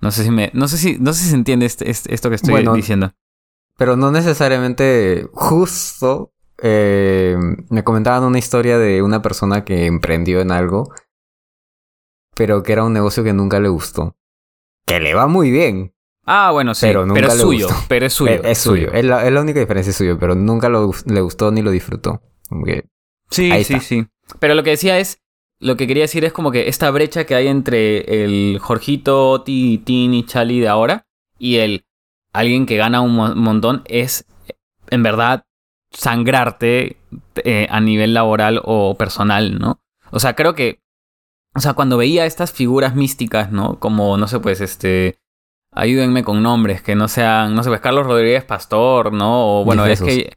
[0.00, 2.28] No sé si me, no sé si, no sé si se entiende este- este- esto
[2.28, 3.12] que estoy Bueno, diciendo.
[3.76, 6.32] Pero no necesariamente justo.
[6.62, 7.36] eh,
[7.68, 10.90] me comentaban una historia de una persona que emprendió en algo,
[12.34, 14.16] pero que era un negocio que nunca le gustó.
[14.86, 15.94] Que le va muy bien.
[16.26, 17.84] Ah, bueno, sí, Pero es suyo, gustó.
[17.88, 18.32] pero es suyo.
[18.32, 18.92] Eh, es suyo.
[18.92, 21.70] Es la, es la única diferencia, es suyo, pero nunca lo, le gustó ni lo
[21.70, 22.20] disfrutó.
[23.30, 23.84] Sí, Ahí sí, está.
[23.86, 24.06] sí.
[24.40, 25.20] Pero lo que decía es,
[25.60, 29.78] lo que quería decir es como que esta brecha que hay entre el Jorgito, Oti,
[29.78, 31.06] Tini, Chali de ahora
[31.38, 31.84] y el
[32.32, 34.26] alguien que gana un mo- montón es
[34.90, 35.44] en verdad
[35.92, 36.96] sangrarte
[37.44, 39.80] eh, a nivel laboral o personal, ¿no?
[40.10, 40.80] O sea, creo que,
[41.54, 43.78] o sea, cuando veía estas figuras místicas, ¿no?
[43.78, 45.18] Como, no sé, pues, este,
[45.76, 49.60] ayúdenme con nombres que no sean, no sé, pues Carlos Rodríguez Pastor, ¿no?
[49.60, 50.32] O bueno, es que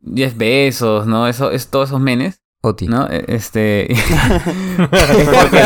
[0.00, 1.26] 10 besos, ¿no?
[1.28, 2.42] Eso, es todos esos menes.
[2.60, 2.88] Oti.
[2.88, 3.06] ¿no?
[3.08, 3.92] E- Este.
[3.92, 5.62] es, porque,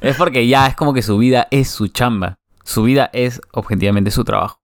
[0.00, 2.38] es porque ya es como que su vida es su chamba.
[2.64, 4.60] Su vida es objetivamente su trabajo.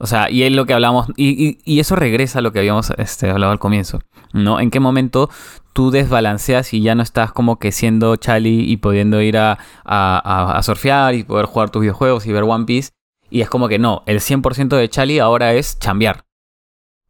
[0.00, 1.08] O sea, y es lo que hablamos.
[1.16, 4.00] Y, y- y eso regresa a lo que habíamos este, hablado al comienzo.
[4.32, 4.60] ¿No?
[4.60, 5.30] ¿En qué momento
[5.72, 10.58] tú desbalanceas y ya no estás como que siendo Chali y pudiendo ir a, a-
[10.58, 12.90] a surfear y poder jugar tus videojuegos y ver One Piece?
[13.30, 16.24] Y es como que no, el 100% de Chali ahora es chambear.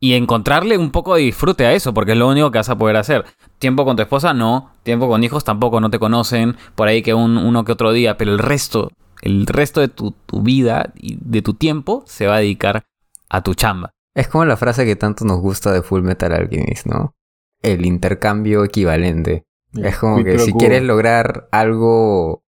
[0.01, 2.79] Y encontrarle un poco de disfrute a eso, porque es lo único que vas a
[2.79, 3.25] poder hacer.
[3.59, 4.71] Tiempo con tu esposa, no.
[4.85, 6.57] Tiempo con hijos tampoco, no te conocen.
[6.77, 8.17] Por ahí que un, uno que otro día.
[8.17, 8.93] Pero el resto,
[9.23, 12.85] el resto de tu, tu vida y de tu tiempo se va a dedicar
[13.29, 13.91] a tu chamba.
[14.15, 17.15] Es como la frase que tanto nos gusta de Full Metal Alchemist, ¿no?
[17.63, 19.45] El intercambio equivalente.
[19.75, 22.43] Es como que si quieres lograr algo,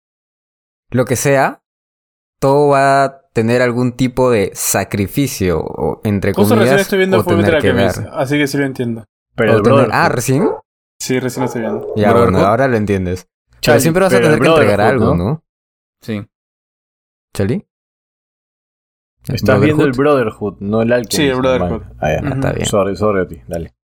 [0.91, 1.63] lo que sea,
[2.39, 7.23] todo va tener algún tipo de sacrificio, o, entre Justo recién comillas, estoy viendo o
[7.23, 8.21] Full Metal tener que Alchemist, dar.
[8.21, 9.05] así que sí lo entiendo.
[9.37, 10.51] Pero el tener- brother, ah, recién.
[10.99, 11.95] Sí, recién lo estoy viendo.
[11.97, 13.27] Ya, bueno, ahora lo entiendes.
[13.49, 15.45] Pero Chali, siempre vas a pero tener el que entregar algo, ¿no?
[16.03, 16.27] Sí.
[17.35, 17.67] ¿Chali?
[19.29, 20.57] Estás viendo el Brotherhood?
[20.61, 21.17] No el Alchemist.
[21.17, 21.83] Sí, el Brotherhood.
[22.01, 22.21] Ah, ya.
[22.27, 22.35] Ujú.
[22.35, 22.67] Está bien.
[22.67, 23.75] Sorry, sorry a ti, dale.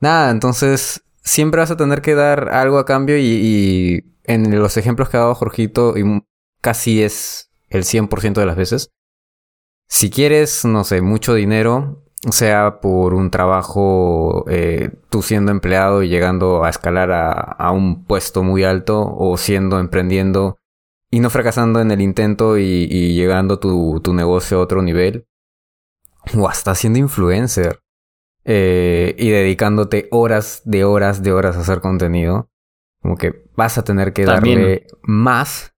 [0.00, 4.76] Nada, entonces siempre vas a tener que dar algo a cambio y, y en los
[4.76, 6.22] ejemplos que ha dado Jorgito y
[6.60, 8.90] casi es el 100% de las veces.
[9.88, 16.08] Si quieres, no sé, mucho dinero, sea por un trabajo, eh, tú siendo empleado y
[16.08, 20.58] llegando a escalar a, un puesto muy alto, o siendo emprendiendo
[21.10, 25.26] y no fracasando en el intento y, llegando tu, tu, negocio a otro nivel,
[26.36, 27.80] o hasta siendo influencer
[28.44, 32.50] eh, y dedicándote horas de horas de horas a hacer contenido,
[33.00, 35.69] como que vas a tener que darle más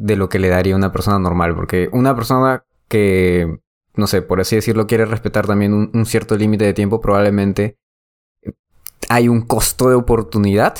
[0.00, 3.60] de lo que le daría una persona normal, porque una persona que
[3.94, 7.78] no sé, por así decirlo, quiere respetar también un, cierto límite de tiempo, probablemente
[9.08, 10.78] hay un costo de oportunidad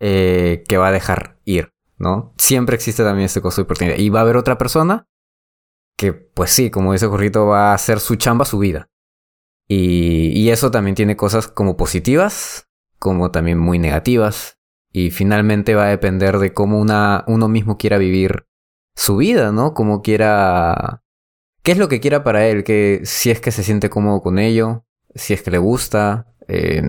[0.00, 2.32] eh, que va a dejar ir, ¿no?
[2.38, 3.98] Siempre existe también este costo de oportunidad.
[3.98, 5.08] Y va a haber otra persona
[5.96, 8.88] que, pues sí, como dice Jorrito, va a hacer su chamba su vida.
[9.66, 12.68] Y, y eso también tiene cosas como positivas,
[12.98, 14.57] como también muy negativas.
[14.92, 18.46] Y finalmente va a depender de cómo una, uno mismo quiera vivir
[18.94, 19.74] su vida, ¿no?
[19.74, 21.02] Como quiera
[21.62, 24.38] qué es lo que quiera para él, que si es que se siente cómodo con
[24.38, 26.82] ello, si es que le gusta, eh,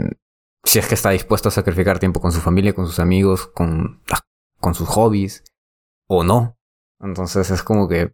[0.63, 4.01] si es que está dispuesto a sacrificar tiempo con su familia, con sus amigos, con,
[4.59, 5.43] con sus hobbies,
[6.07, 6.57] o no.
[6.99, 8.13] Entonces es como que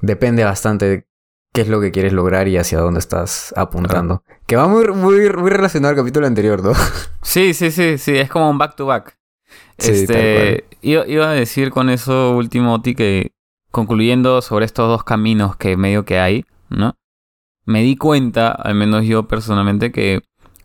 [0.00, 1.08] depende bastante
[1.54, 4.24] qué es lo que quieres lograr y hacia dónde estás apuntando.
[4.46, 6.72] Que va muy, muy, muy relacionado al capítulo anterior, ¿no?
[7.22, 9.16] Sí, sí, sí, sí, es como un back to back.
[9.78, 13.32] este, iba, iba, a decir con eso último, Ti, que
[13.70, 16.96] concluyendo sobre estos dos caminos que medio que hay, ¿no?
[17.64, 20.22] Me di cuenta, al menos yo personalmente, que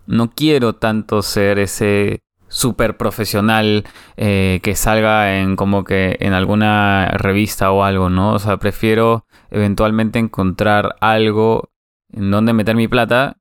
[0.08, 3.86] no quiero tanto ser ese super profesional
[4.18, 8.34] eh, que salga en como que en alguna revista o algo, ¿no?
[8.34, 11.70] O sea, prefiero eventualmente encontrar algo
[12.12, 13.38] en donde meter mi plata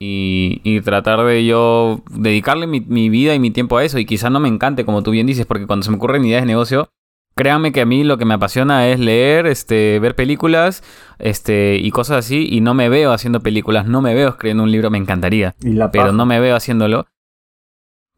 [0.00, 3.98] y, y tratar de yo dedicarle mi, mi, vida y mi tiempo a eso.
[3.98, 6.42] Y quizá no me encante, como tú bien dices, porque cuando se me ocurren ideas
[6.42, 6.90] de negocio,
[7.34, 10.82] créanme que a mí lo que me apasiona es leer, este, ver películas,
[11.18, 14.72] este, y cosas así, y no me veo haciendo películas, no me veo escribiendo un
[14.72, 15.54] libro, me encantaría,
[15.92, 17.06] pero no me veo haciéndolo.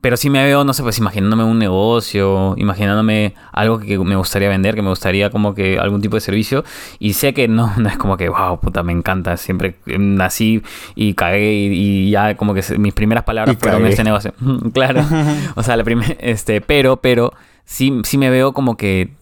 [0.03, 4.48] Pero sí me veo, no sé, pues imaginándome un negocio, imaginándome algo que me gustaría
[4.48, 6.64] vender, que me gustaría como que algún tipo de servicio.
[6.98, 9.36] Y sé que no, no es como que, wow, puta, me encanta.
[9.36, 10.61] Siempre nací
[10.96, 14.34] y cagué y, ya como que mis primeras palabras fueron este negocio.
[14.74, 15.07] claro.
[15.55, 17.32] o sea, la primera, este, pero, pero
[17.64, 19.12] sí, sí me veo como que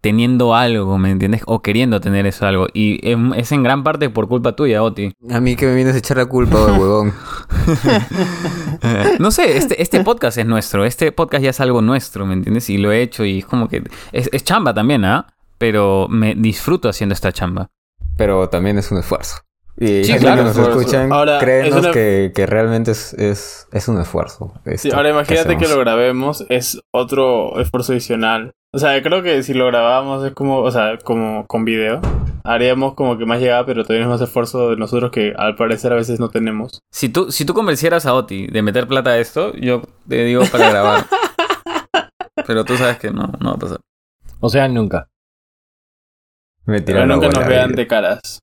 [0.00, 1.42] teniendo algo, ¿me entiendes?
[1.46, 2.66] O queriendo tener eso algo.
[2.72, 3.00] Y
[3.36, 5.12] es en gran parte por culpa tuya, Oti.
[5.30, 7.14] A mí que me vienes a echar la culpa, huevón.
[9.18, 10.84] no sé, este, este podcast es nuestro.
[10.84, 12.70] Este podcast ya es algo nuestro, ¿me entiendes?
[12.70, 13.82] Y lo he hecho y es como que...
[14.12, 15.26] Es, chamba también, ¿ah?
[15.58, 17.70] Pero me disfruto haciendo esta chamba.
[18.16, 19.36] Pero también es un esfuerzo.
[19.80, 24.00] Y sí, claro, que nos escuchan, ahora, créenos que, que, realmente es, es, es un
[24.00, 24.52] esfuerzo.
[24.76, 28.54] Sí, ahora imagínate que, lo grabemos, es otro esfuerzo adicional.
[28.70, 32.02] O sea, creo que si lo grabamos es como, o sea, como con video,
[32.44, 35.90] haríamos como que más llegada, pero todavía es más esfuerzo de nosotros que al parecer
[35.92, 36.82] a veces no tenemos.
[36.92, 40.42] Si tú, si tú convencieras a Oti de meter plata a esto, yo te digo
[40.52, 41.06] para grabar.
[42.46, 43.80] pero tú sabes que no, no va a pasar.
[44.40, 45.08] O sea, nunca.
[46.66, 48.40] Me pero nunca nos vean de caras.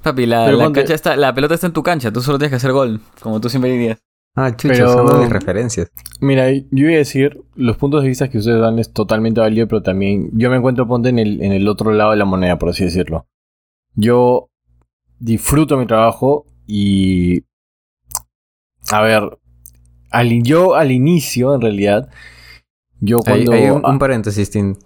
[0.00, 2.56] Papi, la, la, cancha está, la pelota está en tu cancha, tú solo tienes que
[2.56, 3.98] hacer gol, como tú siempre dirías.
[4.36, 5.90] Ah, chucho, son mis referencias.
[6.20, 9.66] Mira, yo voy a decir, los puntos de vista que ustedes dan es totalmente válido,
[9.66, 12.58] pero también yo me encuentro, ponte, en el, en el otro lado de la moneda,
[12.58, 13.26] por así decirlo.
[13.94, 14.50] Yo
[15.18, 17.44] disfruto mi trabajo y...
[18.90, 19.38] A ver,
[20.10, 22.08] al, yo al inicio, en realidad,
[23.00, 23.52] yo cuando...
[23.52, 24.76] Hay, un, paréntesis, Tim.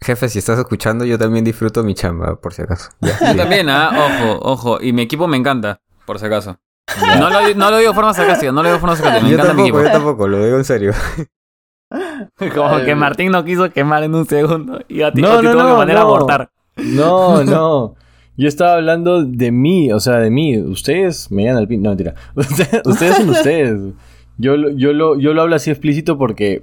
[0.00, 2.90] Jefe, si estás escuchando, yo también disfruto mi chamba, por si acaso.
[3.00, 3.90] yo también, ¿ah?
[3.92, 4.82] Ojo, ojo.
[4.82, 6.58] Y mi equipo me encanta, por si acaso.
[7.18, 9.24] No lo, no lo, digo de forma sarcástica, no lo digo de forma sarcástica.
[9.24, 9.82] Me yo encanta tampoco, mi equipo.
[9.82, 10.92] Yo tampoco, lo digo en serio.
[12.54, 15.62] Como que Martín no quiso quemar en un segundo y a ti, no, no, tuvo
[15.62, 16.50] no, que poner a abortar.
[16.76, 17.94] No, no.
[18.36, 20.58] Yo estaba hablando de mí, o sea, de mí.
[20.58, 21.82] Ustedes me llegan al pin.
[21.82, 22.14] No, mentira.
[22.34, 23.80] Ustedes, son ustedes.
[24.36, 26.62] Yo, yo, lo, yo lo hablo así explícito porque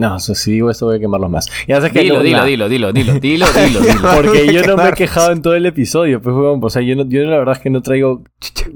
[0.00, 1.46] no, o sea, si digo esto voy a quemarlos más.
[1.68, 3.86] Ya que dilo, dilo, dilo, dilo, dilo, dilo, dilo,
[4.16, 7.04] Porque yo no me he quejado en todo el episodio, pues, o sea, yo, no,
[7.06, 8.22] yo la verdad es que no traigo,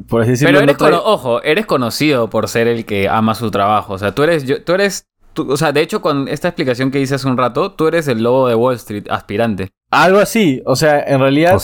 [0.07, 0.61] por así decirlo.
[0.61, 4.22] Pero eres, ojo, eres conocido por ser el que ama su trabajo, o sea, tú
[4.22, 7.39] eres, yo, tú eres, o sea, de hecho, con esta explicación que hice hace un
[7.39, 9.70] rato, tú eres el lobo de Wall Street aspirante.
[9.91, 11.57] Algo así, o sea, en realidad,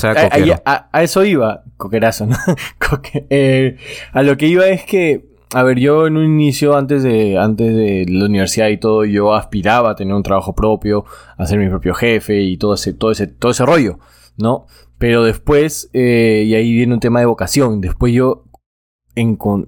[0.64, 2.36] a, eso iba, coquerazo, ¿no?
[3.28, 3.76] eh,
[4.12, 7.74] a lo que iba es que a ver, yo en un inicio, antes de, antes
[7.74, 11.04] de la universidad y todo, yo aspiraba a tener un trabajo propio,
[11.36, 13.98] a ser mi propio jefe y todo ese, todo ese, todo ese rollo,
[14.36, 14.66] ¿no?
[14.98, 18.44] Pero después, eh, y ahí viene un tema de vocación, después yo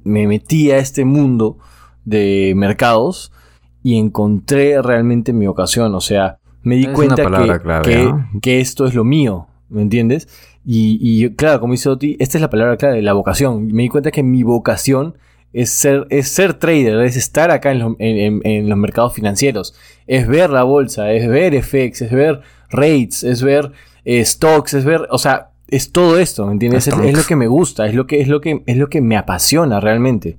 [0.04, 1.58] me metí a este mundo
[2.04, 3.32] de mercados
[3.82, 8.28] y encontré realmente mi vocación, o sea, me di Es cuenta que, clave, que, ¿no?
[8.40, 10.28] que esto es lo mío, ¿me entiendes?
[10.64, 13.66] Y, y claro, como dice Oti, esta es la palabra clave, la vocación.
[13.66, 15.16] Me di cuenta que mi vocación
[15.52, 19.74] es ser, es ser trader, es estar acá en los, en- los mercados financieros.
[20.06, 22.40] Es ver la bolsa, es ver FX, es ver
[22.70, 23.72] rates, es ver
[24.04, 26.86] eh, stocks, es ver, o sea, es todo esto, ¿me entiendes?
[26.88, 29.00] Es, es lo que me gusta, es lo que, es lo que, es lo que
[29.00, 30.36] me apasiona realmente.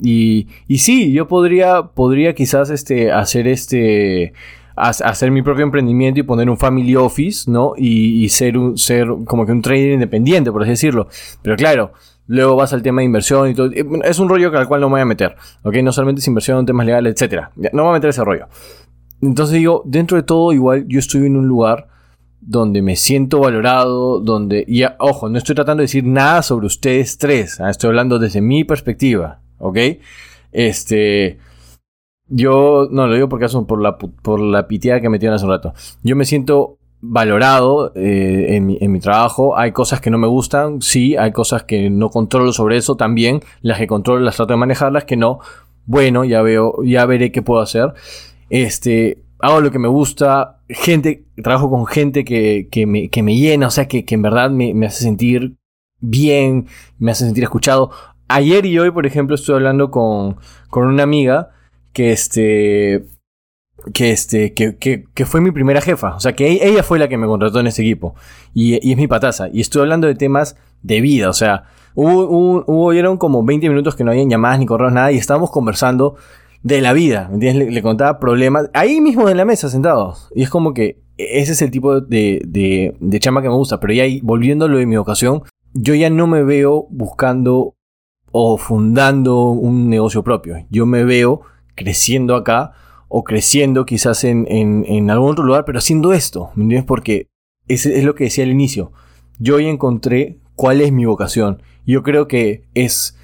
[0.00, 4.32] Y, y sí, yo podría, podría quizás este, hacer este.
[4.76, 7.74] ha- Hacer mi propio emprendimiento y poner un family office, ¿no?
[7.76, 11.08] Y, y ser, un, ser como que un trader independiente, por así decirlo.
[11.42, 11.92] Pero claro,
[12.26, 13.70] luego vas al tema de inversión y todo.
[13.72, 15.76] Eh, Es un rollo al cual no me voy a meter, ¿ok?
[15.76, 17.50] No solamente es inversión, temas legales, etcétera.
[17.56, 18.46] No me voy a meter ese rollo.
[19.22, 21.88] Entonces digo, dentro de todo, igual yo estoy en un lugar
[22.40, 24.64] donde me siento valorado, donde...
[24.68, 28.40] Y ojo, no estoy tratando de decir nada sobre ustedes tres, ah, estoy hablando desde
[28.40, 29.78] mi perspectiva, ¿ok?
[30.52, 31.38] Este...
[32.26, 35.74] Yo, no, lo digo porque por la, por la piteada que metieron hace un rato.
[36.02, 39.56] Yo me siento valorado eh, en, mi, en mi trabajo.
[39.56, 41.16] Hay cosas que no me gustan, sí.
[41.16, 43.40] Hay cosas que no controlo sobre eso también.
[43.60, 45.40] Las que controlo las trato de manejar, las que no.
[45.86, 47.92] Bueno, ya veo, ya veré qué puedo hacer.
[48.48, 50.60] Este, hago lo que me gusta.
[50.68, 54.22] Gente, trabajo con gente que, que, me, que me llena, o sea, que, que en
[54.22, 55.56] verdad me, me hace sentir
[56.00, 56.66] bien,
[56.98, 57.90] me hace sentir escuchado.
[58.28, 60.36] Ayer y hoy, por ejemplo, estoy hablando con,
[60.70, 61.50] con una amiga
[61.92, 63.04] que este
[63.92, 66.98] que este que, que, que fue mi primera jefa, o sea que e- ella fue
[66.98, 68.14] la que me contrató en ese equipo.
[68.54, 69.48] Y, y es mi pataza.
[69.52, 71.64] Y estoy hablando de temas de vida, o sea,
[71.94, 76.16] hubo, hubo, como 20 minutos que no habían llamadas ni correos nada y estábamos conversando
[76.62, 77.72] de la vida, ¿me entiendes?
[77.72, 80.30] Le, contaba problemas ahí mismo en la mesa sentados.
[80.34, 83.80] Y es como que ese es el tipo de, de, de chamba que me gusta,
[83.80, 85.42] pero ya volviendo a lo de mi vocación,
[85.74, 87.74] yo ya no me veo buscando
[88.32, 91.42] o fundando un negocio propio, yo me veo
[91.74, 92.72] creciendo acá
[93.08, 96.86] o creciendo quizás en, en, algún otro lugar, pero haciendo esto, ¿me entiendes?
[96.86, 97.28] Porque
[97.68, 98.92] ese es lo que decía al inicio.
[99.38, 101.62] Yo ya encontré cuál es mi vocación.
[101.86, 103.16] Yo creo que es,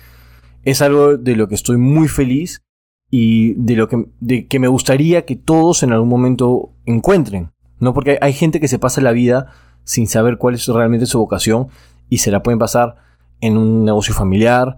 [0.64, 2.62] es algo de lo que estoy muy feliz
[3.10, 7.50] y de lo que, de que me gustaría que todos en algún momento encuentren.
[7.78, 7.94] ¿no?
[7.94, 9.52] Porque hay, hay gente que se pasa la vida
[9.84, 11.68] sin saber cuál es realmente su vocación
[12.08, 12.96] y se la pueden pasar
[13.40, 14.76] en un negocio familiar,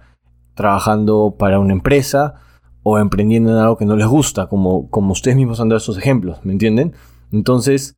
[0.54, 2.34] trabajando para una empresa
[2.82, 5.98] o emprendiendo en algo que no les gusta, como, como ustedes mismos han dado esos
[5.98, 6.94] ejemplos, ¿me entienden?
[7.32, 7.96] Entonces,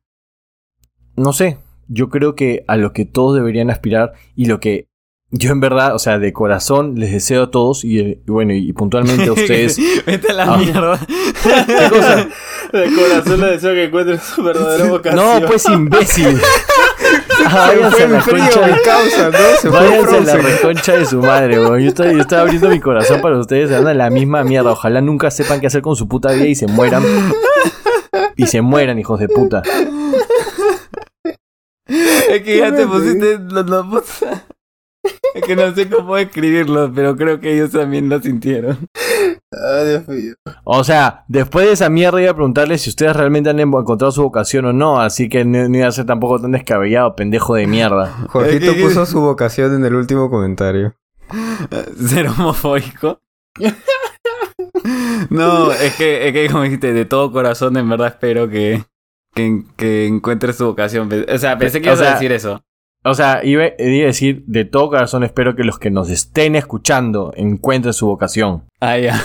[1.15, 1.57] no sé,
[1.87, 4.87] yo creo que a lo que todos deberían aspirar y lo que
[5.31, 8.53] yo en verdad, o sea, de corazón les deseo a todos y, eh, y bueno,
[8.53, 9.77] y puntualmente a ustedes.
[10.05, 10.57] Vete a la Ah.
[10.57, 10.99] mierda.
[11.43, 12.29] ¿Qué cosa?
[12.71, 15.41] De corazón le deseo que encuentre su verdadera vocación.
[15.41, 16.37] No, pues imbécil.
[17.37, 18.67] Se Váyanse a la concha.
[18.67, 19.57] mi causa, ¿no?
[19.59, 21.79] Se Váyanse a la reconcha de su madre, weón.
[21.81, 23.69] Yo estoy, yo estoy abriendo mi corazón para ustedes.
[23.69, 24.71] Se andan la misma mierda.
[24.71, 27.03] Ojalá nunca sepan qué hacer con su puta vida y se mueran.
[28.37, 29.61] Y se mueran, hijos de puta.
[31.87, 34.03] Es que ya te pusiste los lobos.
[35.33, 38.77] Es que no sé cómo escribirlo, pero creo que ellos también lo sintieron.
[39.55, 40.33] Ay, Dios mío.
[40.63, 44.23] O sea, después de esa mierda iba a preguntarles si ustedes realmente han encontrado su
[44.23, 44.99] vocación o no.
[44.99, 48.07] Así que no, no iba a ser tampoco tan descabellado, pendejo de mierda.
[48.29, 50.95] Jorgito puso su vocación en el último comentario.
[52.07, 53.21] Ser homofóbico.
[55.29, 58.83] No, es que, es que como dijiste, de todo corazón en verdad espero que,
[59.33, 61.09] que, que encuentres tu vocación.
[61.27, 62.63] O sea, pensé que O ibas a decir eso.
[63.07, 67.31] O sea, iba, a decir, de todo corazón espero que los que nos estén escuchando
[67.35, 68.63] encuentren su vocación.
[68.81, 69.21] Ah, ya.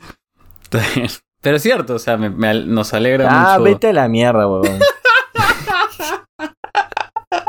[0.62, 1.08] Está bien.
[1.40, 3.62] Pero es cierto, o sea, me- nos alegra Ah, mucho.
[3.70, 4.66] vete a la mierda, weón.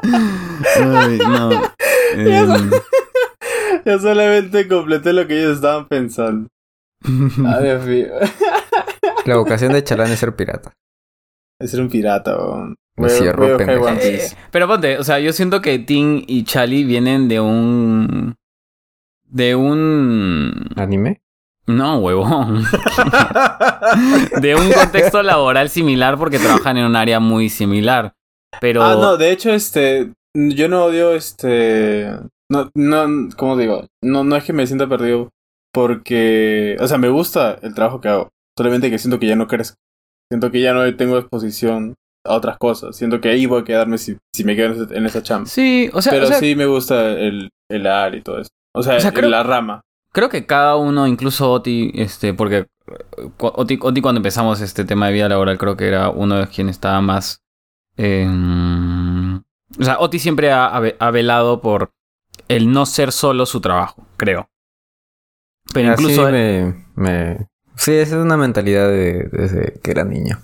[0.04, 1.50] Ay, no.
[2.14, 2.70] Em,
[3.86, 6.48] Yo solamente completé lo que ellos estaban pensando.
[7.04, 8.08] Ay, Dios mío.
[9.26, 10.74] La vocación de Chalán es ser pirata.
[11.60, 12.76] Es ser un pirata, weón.
[12.98, 14.26] Me cierro, Piece.
[14.26, 18.36] Eh, pero ponte, o sea, yo siento que Tim y Chali vienen de un.
[19.24, 20.68] De un.
[20.76, 21.22] ¿Anime?
[21.68, 22.64] No, huevón.
[24.42, 28.14] de un contexto laboral similar porque trabajan en un área muy similar.
[28.60, 28.84] Pero.
[28.84, 30.12] Ah, no, de hecho, este.
[30.34, 32.12] Yo no odio este.
[32.50, 33.88] No, no, ¿cómo digo?
[34.04, 35.30] No, no es que me sienta perdido
[35.72, 36.76] porque.
[36.80, 38.30] O sea, me gusta el trabajo que hago.
[38.58, 39.78] Solamente que siento que ya no crezco.
[40.30, 42.96] Siento que ya no tengo exposición a otras cosas.
[42.96, 45.48] Siento que ahí voy a quedarme si, si me quedo en esa, en esa chamba.
[45.48, 48.50] Sí, o sea, Pero o sea, sí me gusta el, el área y todo eso.
[48.74, 49.82] O sea, O sea, creo- la rama.
[50.14, 52.68] creo que cada uno, incluso Oti, este, porque
[53.40, 56.76] Oti, Oti cuando empezamos este tema de vida laboral, creo que era uno de quienes
[56.76, 57.42] estaba más.
[57.98, 58.28] eh,
[59.80, 61.92] o sea, Oti siempre ha, ha ve- ha velado por
[62.48, 64.50] el no ser solo su trabajo, creo.
[65.74, 66.30] Pero Así incluso.
[66.32, 67.48] me, me...
[67.76, 70.40] Sí, esa es una mentalidad de, desde que era niño.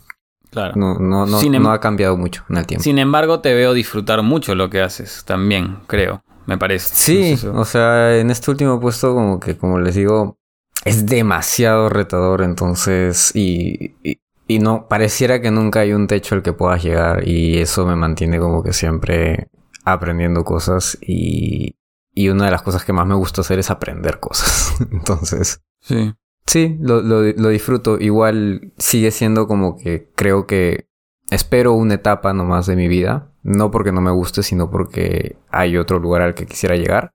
[0.58, 0.74] Claro.
[0.76, 2.84] No, no, no, Sin em- no ha cambiado mucho en el tiempo.
[2.84, 6.96] Sin embargo, te veo disfrutar mucho lo que haces también, creo, me parece.
[6.96, 10.40] Sí, No sé si- o sea, en este último puesto como que, como les digo,
[10.84, 16.42] es demasiado retador, entonces, y, y, y no, pareciera que nunca hay un techo al
[16.42, 19.50] que puedas llegar y eso me mantiene como que siempre
[19.86, 21.76] aprendiendo cosas y,
[22.16, 24.74] y una de las cosas que más me gusta hacer es aprender cosas.
[24.92, 26.16] entonces, sí.
[26.48, 28.00] Sí, lo, lo, disfruto.
[28.00, 30.88] Igual sigue siendo como que creo que
[31.30, 33.32] espero una etapa nomás de mi vida.
[33.44, 37.14] No porque no me guste, sino porque hay otro lugar al que quisiera llegar.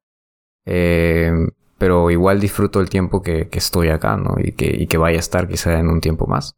[0.65, 1.33] Eh,
[1.79, 4.37] pero igual disfruto el tiempo que, que estoy acá, ¿no?
[4.39, 6.55] Y que, y que vaya a estar quizá en un tiempo más.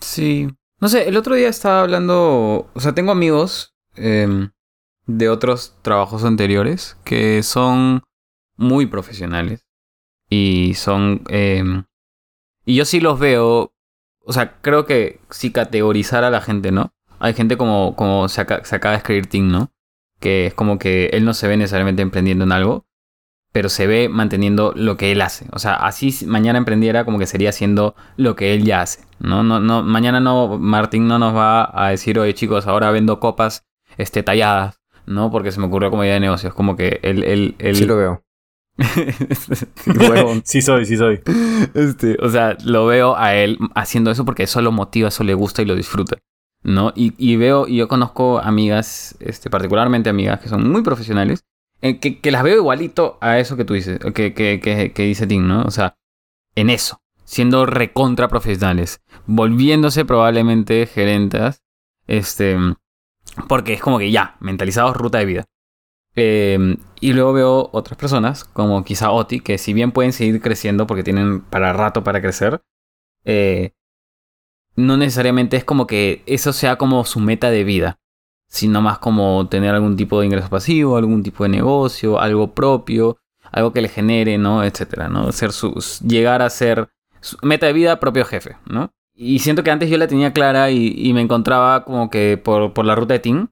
[0.00, 0.48] Sí.
[0.80, 4.50] No sé, el otro día estaba hablando, o sea, tengo amigos em,
[5.06, 8.02] de otros trabajos anteriores que son
[8.56, 9.65] muy profesionales
[10.28, 11.22] y son...
[11.28, 11.84] em,
[12.64, 13.72] y yo sí los veo,
[14.24, 16.92] o sea, creo que si categorizar a la gente, ¿no?
[17.20, 19.70] Hay gente como, como se, aca- se acaba de escribir Tim, ¿no?
[20.20, 22.86] Que es como que él no se ve necesariamente emprendiendo en algo,
[23.52, 25.46] pero se ve manteniendo lo que él hace.
[25.52, 29.04] O sea, así mañana emprendiera como que sería haciendo lo que él ya hace.
[29.18, 33.18] No, no, no, mañana no, Martín no nos va a decir, oye chicos, ahora vendo
[33.20, 33.64] copas
[33.96, 35.30] este, talladas, ¿no?
[35.30, 36.52] Porque se me ocurrió como idea de negocios.
[36.52, 37.76] Como que él, él, él...
[37.76, 38.22] Sí lo veo.
[40.44, 41.20] Sí soy, sí soy.
[41.74, 45.34] Este, o sea, lo veo a él haciendo eso porque eso lo motiva, eso le
[45.34, 46.18] gusta y lo disfruta.
[46.62, 46.92] ¿No?
[46.96, 51.44] Y, y veo, y yo conozco amigas, este, particularmente amigas que son muy profesionales,
[51.80, 55.02] eh, que, que las veo igualito a eso que tú dices, que, que, que, que
[55.04, 55.62] dice Tim, ¿no?
[55.62, 55.94] O sea,
[56.56, 61.62] en eso, siendo recontra profesionales, volviéndose probablemente gerentas,
[62.08, 62.56] este,
[63.48, 65.44] porque es como que ya, mentalizados ruta de vida.
[66.16, 70.86] Eh, y luego veo otras personas, como quizá Oti, que si bien pueden seguir creciendo
[70.86, 72.62] porque tienen para rato para crecer,
[73.24, 73.72] eh,
[74.76, 77.98] no necesariamente es como que eso sea como su meta de vida,
[78.48, 83.18] sino más como tener algún tipo de ingreso pasivo, algún tipo de negocio, algo propio,
[83.52, 84.64] algo que le genere, ¿no?
[84.64, 85.32] Etcétera, ¿no?
[85.32, 86.88] Ser sus, llegar a ser
[87.20, 88.90] su meta de vida propio jefe, ¿no?
[89.14, 92.74] Y siento que antes yo la tenía clara y, y me encontraba como que por,
[92.74, 93.48] por la ruta de Team,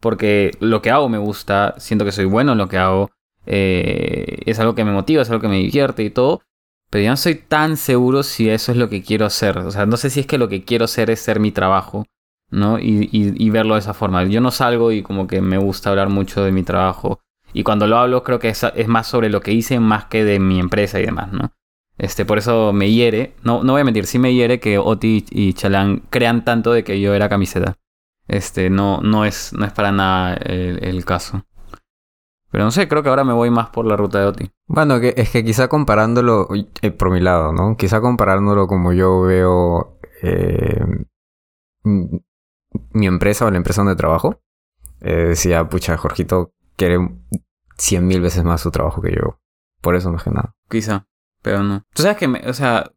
[0.00, 3.10] porque lo que hago me gusta, siento que soy bueno en lo que hago,
[3.46, 6.42] eh, es algo que me motiva, es algo que me divierte y todo,
[6.90, 9.58] pero yo no soy tan seguro si eso es lo que quiero hacer.
[9.58, 12.06] O sea, no sé si es que lo que quiero hacer es ser mi trabajo,
[12.50, 12.78] ¿no?
[12.80, 14.24] Y, verlo de esa forma.
[14.24, 17.20] Yo no salgo y como que me gusta hablar mucho de mi trabajo.
[17.52, 20.24] Y cuando lo hablo creo que es, es más sobre lo que hice más que
[20.24, 21.52] de mi empresa y demás, ¿no?
[21.98, 25.24] Este, por eso me hiere, no, no voy a mentir, sí me hiere que Oti
[25.30, 27.76] y Chalán crean tanto de que yo era camiseta.
[28.30, 31.44] Este, no, no, es, no es para nada el, el caso.
[32.52, 34.50] Pero no sé, creo que ahora me voy más por la ruta de Oti.
[34.68, 36.48] Bueno, que, es que quizá comparándolo,
[36.80, 37.76] eh, por mi lado, ¿no?
[37.76, 40.80] Quizá comparándolo como yo veo eh,
[41.82, 44.40] mi empresa o la empresa donde trabajo,
[45.00, 46.98] eh, decía, pucha, Jorgito quiere
[47.76, 49.40] cien mil veces más su trabajo que yo.
[49.80, 50.54] Por eso más que nada.
[50.68, 51.08] Quizá,
[51.42, 51.82] pero no.
[51.94, 52.92] Tú sabes que, me, o sea,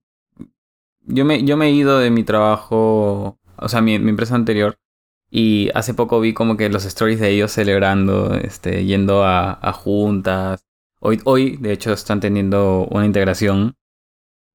[1.01, 4.77] yo me, yo me he ido de mi trabajo, o sea, mi, mi empresa anterior,
[5.35, 9.73] y hace poco vi como que los stories de ellos celebrando, este, yendo a, a
[9.73, 10.63] juntas.
[10.99, 13.75] Hoy, hoy, de hecho, están teniendo una integración.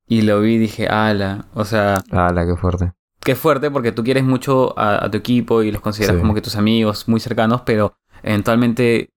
[0.07, 2.93] Y lo vi y dije, ala, o sea, ¡Hala, qué fuerte!
[3.21, 6.21] qué fuerte porque tú quieres mucho a, a tu equipo y los consideras Sí.
[6.21, 9.11] como que tus amigos muy cercanos, pero eventualmente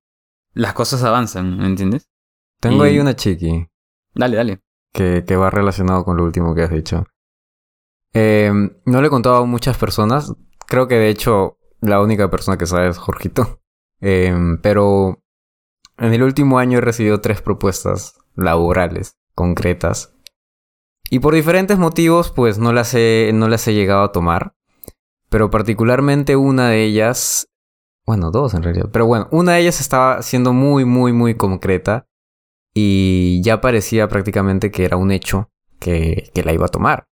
[0.54, 2.10] las cosas avanzan, ¿me entiendes?
[2.60, 3.68] Tengo Y- ahí una chiqui
[4.16, 4.60] Dale, dale.
[4.92, 7.06] que, que va relacionado con lo último que has dicho.
[8.14, 8.52] Eh,
[8.86, 10.34] no le he contado a muchas personas.
[10.72, 13.60] Creo que de hecho la única persona que sabe es Jorgito.
[14.04, 15.22] Eh, pero
[16.00, 20.16] en el último año he recibido tres propuestas laborales concretas.
[21.12, 24.56] Y por diferentes motivos, pues no las he, no las he llegado a tomar.
[25.30, 27.48] Pero particularmente una de ellas.
[28.08, 28.90] Bueno, dos en realidad.
[28.92, 32.08] Pero bueno, una de ellas estaba siendo muy, muy, muy concreta.
[32.74, 37.06] Y ya parecía prácticamente que era un hecho que, que la iba a tomar.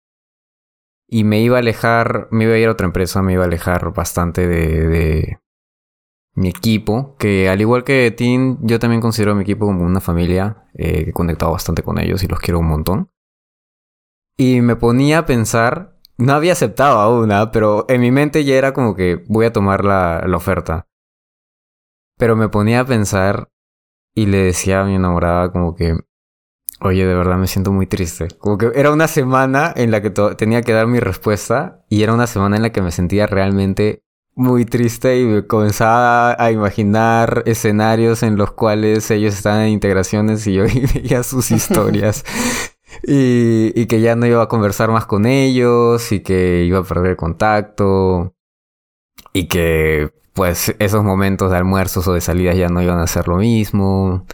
[1.09, 3.47] Y me iba a alejar, me iba a ir a otra empresa, me iba a
[3.47, 5.39] alejar bastante de, de
[6.35, 9.99] mi equipo, que al igual que Tim, yo también considero a mi equipo como una
[9.99, 13.11] familia, eh, que he conectado bastante con ellos y los quiero un montón.
[14.37, 17.51] Y me ponía a pensar, no había aceptado aún, ¿ah?
[17.51, 20.87] pero en mi mente ya era como que voy a tomar la, la oferta.
[22.17, 23.49] Pero me ponía a pensar
[24.15, 25.97] y le decía a mi enamorada como que,
[26.81, 28.27] oye, de verdad me siento muy triste.
[28.39, 32.13] Como que era una semana en la que tenía que dar mi respuesta y era
[32.13, 34.03] una semana en la que me sentía realmente
[34.35, 40.47] muy triste y me comenzaba a imaginar escenarios en los cuales ellos estaban en integraciones
[40.47, 40.63] y yo
[40.93, 42.23] veía sus historias.
[43.03, 46.83] y, y que ya no iba a conversar más con ellos y que iba a
[46.83, 48.33] perder contacto
[49.33, 53.27] y que pues esos momentos de almuerzos o de salidas ya no iban a ser
[53.27, 54.25] lo mismo.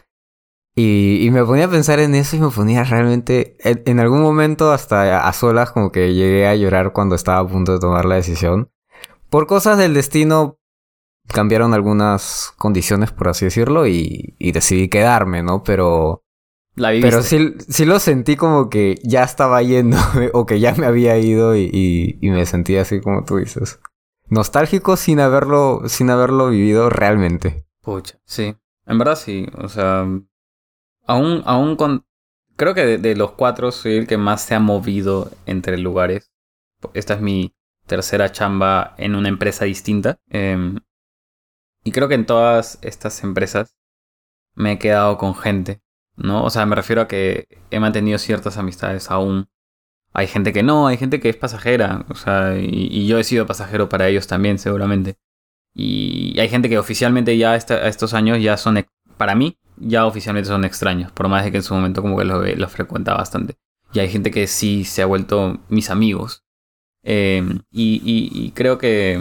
[0.77, 4.21] Y, y me ponía a pensar en eso y me ponía realmente, en, en algún
[4.21, 8.03] momento hasta a solas como que llegué a llorar cuando estaba a punto de tomar
[8.03, 8.69] la decisión.
[9.29, 10.59] Por cosas del destino
[11.27, 15.63] cambiaron algunas condiciones, por así decirlo, y, y decidí quedarme, ¿no?
[15.63, 16.21] Pero...
[16.75, 16.89] La.
[16.89, 19.97] Pero sí, sí lo sentí como que ya estaba yendo
[20.33, 23.79] o que ya me había ido y, y, y me sentía así como tú dices.
[24.27, 27.65] Nostálgico sin haberlo, sin haberlo vivido realmente.
[27.81, 28.57] Pucha, sí.
[28.85, 29.47] En verdad sí.
[29.57, 30.05] O sea,
[31.07, 32.05] aún, aún con...
[32.55, 36.31] Creo que de, los cuatro soy el que más se ha movido entre lugares.
[36.93, 37.53] Esta es mi
[37.85, 40.19] tercera chamba en una empresa distinta.
[40.29, 40.79] Em,
[41.83, 43.75] y creo que en todas estas empresas
[44.55, 45.81] me he quedado con gente,
[46.15, 46.43] ¿no?
[46.45, 49.49] O sea, me refiero a que he mantenido ciertas amistades aún.
[50.13, 53.23] Hay gente que no, hay gente que es pasajera, o sea, y, y yo he
[53.25, 55.17] sido pasajero para ellos también, seguramente.
[55.73, 58.85] Y hay gente que oficialmente ya a estos años ya son,
[59.17, 62.25] para mí, ya oficialmente son extraños, por más de que en su momento como que
[62.25, 63.57] los, frecuenta bastante.
[63.93, 66.43] Y hay gente que sí se ha vuelto mis amigos.
[67.03, 69.13] Eh, y, creo que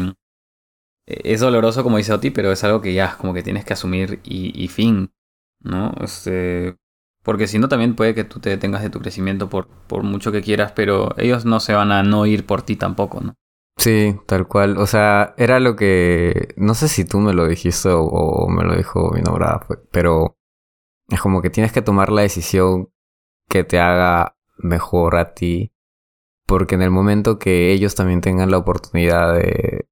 [1.07, 3.75] eh, es doloroso, como dice Oti, pero es algo que ya como que tienes que
[3.75, 5.13] asumir y, fin,
[5.61, 5.95] ¿no?
[6.01, 6.77] Este,
[7.23, 10.33] porque si no, también puede que tú te detengas de tu crecimiento por, por mucho
[10.33, 13.35] que quieras, pero ellos no se van a no ir por ti tampoco, ¿no?
[13.77, 14.79] Sí, tal cual.
[14.79, 16.55] O sea, era lo que...
[16.57, 20.37] No sé si tú me lo dijiste o, o me lo dijo mi nombrada, pero
[21.09, 22.91] es como que tienes que tomar la decisión
[23.49, 25.73] que te haga mejor a ti.
[26.47, 29.89] Porque en el momento que ellos también tengan la oportunidad de,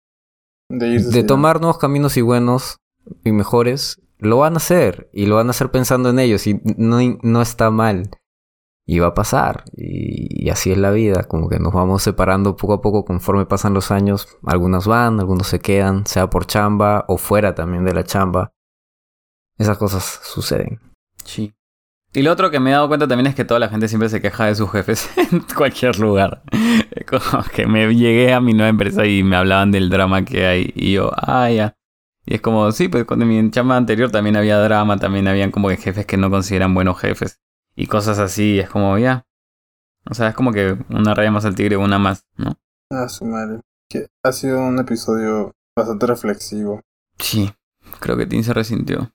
[0.68, 2.78] De, tomar nuevos caminos y buenos
[3.24, 5.08] y mejores, lo van a hacer.
[5.12, 6.46] Y lo van a hacer pensando en ellos.
[6.46, 8.10] Y no, no está mal.
[8.84, 9.64] Y va a pasar.
[9.74, 11.24] Y, y así es la vida.
[11.24, 14.28] Como que nos vamos separando poco a poco conforme pasan los años.
[14.44, 18.52] Algunos van, algunos se quedan, sea por chamba o fuera también de la chamba.
[19.56, 20.91] Esas cosas suceden.
[21.24, 21.54] Sí.
[22.14, 24.10] Y lo otro que me he dado cuenta también es que toda la gente siempre
[24.10, 26.42] se queja de sus jefes en cualquier lugar.
[26.90, 30.46] Es Como que me llegué a mi nueva empresa y me hablaban del drama que
[30.46, 30.72] hay.
[30.74, 31.76] Y yo, ah, ya.
[32.26, 35.50] Y es como, sí, pues cuando en mi chamba anterior también había drama, también habían
[35.50, 37.40] como que jefes que no consideran buenos jefes.
[37.74, 39.26] Y cosas así, es como, ya.
[40.08, 42.58] O sea, es como que una raya más al tigre, una más, ¿no?
[42.90, 43.60] Ah, su madre.
[43.88, 46.82] Que ha sido un episodio bastante reflexivo.
[47.18, 47.50] Sí.
[48.00, 49.12] Creo que Tim se resintió.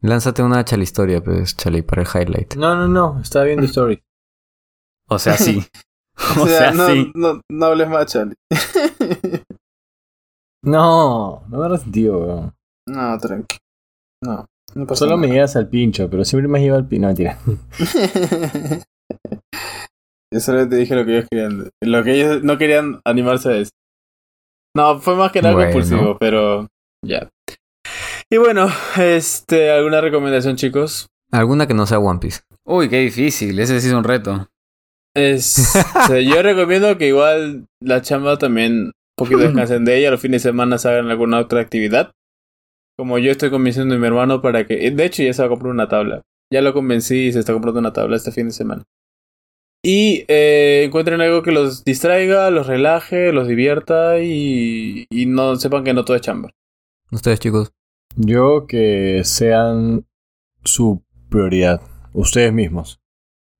[0.00, 2.54] Lánzate una chale historia, pues, chale, para el highlight.
[2.56, 3.20] No, no, no.
[3.20, 4.02] Estaba viendo Story.
[5.08, 5.62] O sea, sí.
[6.36, 7.12] O o sea, no, sí.
[7.14, 8.34] no, no hables más, Charlie.
[10.64, 12.54] No, no me resentido, weón.
[12.88, 13.56] no, tranqui.
[14.24, 14.44] No,
[14.74, 15.34] no pasa Solo me nada.
[15.34, 17.02] llegas al pincho, pero siempre me has llevado al pincho.
[17.02, 17.38] No, mentira.
[20.34, 21.70] Yo solo te dije lo que ellos querían.
[21.82, 23.70] Lo que ellos no querían animarse a eso.
[24.76, 25.72] No, fue más que nada Bueno.
[25.72, 26.66] compulsivo, pero
[27.06, 27.28] ya.
[28.30, 28.68] Y bueno,
[28.98, 31.06] este, ¿alguna recomendación, chicos?
[31.30, 32.40] Alguna que no sea One Piece.
[32.64, 33.58] Uy, qué difícil.
[33.58, 34.48] Ese sí es un reto.
[35.14, 35.72] Es,
[36.08, 40.50] yo recomiendo que igual la chamba también un poquito descansen de ella, los fines de
[40.50, 42.12] semana se hagan alguna otra actividad.
[42.98, 44.90] Como yo estoy convenciendo a mi hermano para que...
[44.90, 46.22] De hecho, ya se va a comprar una tabla.
[46.52, 48.84] Ya lo convencí y se está comprando una tabla este fin de semana.
[49.82, 55.84] Y eh, encuentren algo que los distraiga, los relaje, los divierta y, y no sepan
[55.84, 56.50] que no todo es chamba.
[57.10, 57.72] Ustedes, chicos.
[58.16, 60.06] Yo que sean
[60.64, 61.80] su prioridad.
[62.12, 63.00] Ustedes mismos.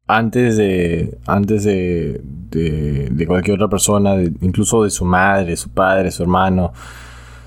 [0.06, 1.18] Antes de.
[1.26, 2.20] Antes de.
[2.22, 4.14] de, de cualquier otra persona.
[4.16, 6.72] de- incluso de su madre, su padre, su hermano.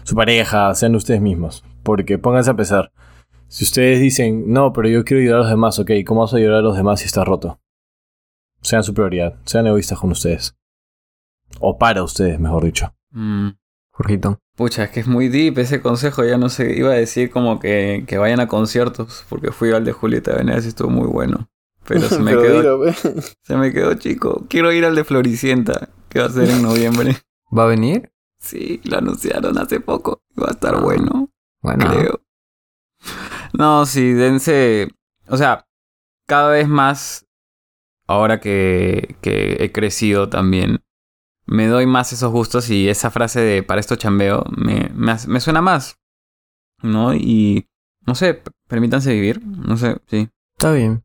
[0.03, 0.73] Su pareja.
[0.75, 1.63] Sean ustedes mismos.
[1.83, 2.91] Porque pónganse a pensar.
[3.47, 6.37] Si ustedes dicen, no, pero yo quiero ayudar a los demás, ok, ¿cómo vas a
[6.37, 7.59] ayudar a los demás si estás roto?
[8.61, 9.35] Sean su prioridad.
[9.45, 10.55] Sean egoístas con ustedes.
[11.59, 12.93] O para ustedes, mejor dicho.
[13.09, 13.49] Mm.
[13.91, 14.39] Jorgito.
[14.61, 16.23] Pucha, es que es muy deep ese consejo.
[16.23, 19.83] Ya no sé, iba a decir como que, que vayan a conciertos, porque fui al
[19.83, 21.49] de Julieta Venegas y estuvo muy bueno.
[21.87, 22.93] Pero se me, Pero quedó,
[23.41, 24.45] se me quedó chico.
[24.47, 27.17] Quiero ir al de Floricienta, que va a ser en noviembre.
[27.57, 28.11] ¿Va a venir?
[28.37, 30.21] Sí, lo anunciaron hace poco.
[30.39, 31.31] Va a estar bueno,
[31.63, 31.89] Bueno.
[31.89, 32.21] creo.
[33.53, 34.89] No, sí, dense.
[35.27, 35.65] O sea,
[36.27, 37.25] cada vez más,
[38.05, 40.83] ahora que, que he crecido también,
[41.45, 45.27] me doy más esos gustos y esa frase de para esto chambeo me, me, hace-
[45.27, 45.97] me suena más.
[46.83, 47.13] ¿No?
[47.13, 47.67] Y
[48.07, 49.45] no sé, permítanse vivir.
[49.45, 50.29] No sé, sí.
[50.53, 51.03] Está bien.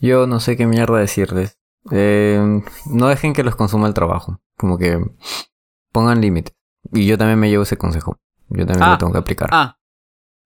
[0.00, 1.58] Yo no sé qué mierda decirles.
[1.90, 4.40] Eh, no dejen que los consuma el trabajo.
[4.56, 4.98] Como que
[5.92, 6.54] pongan límites.
[6.92, 8.16] Y yo también me llevo ese consejo.
[8.48, 9.48] Yo también Ah, lo tengo que aplicar.
[9.52, 9.76] Ah,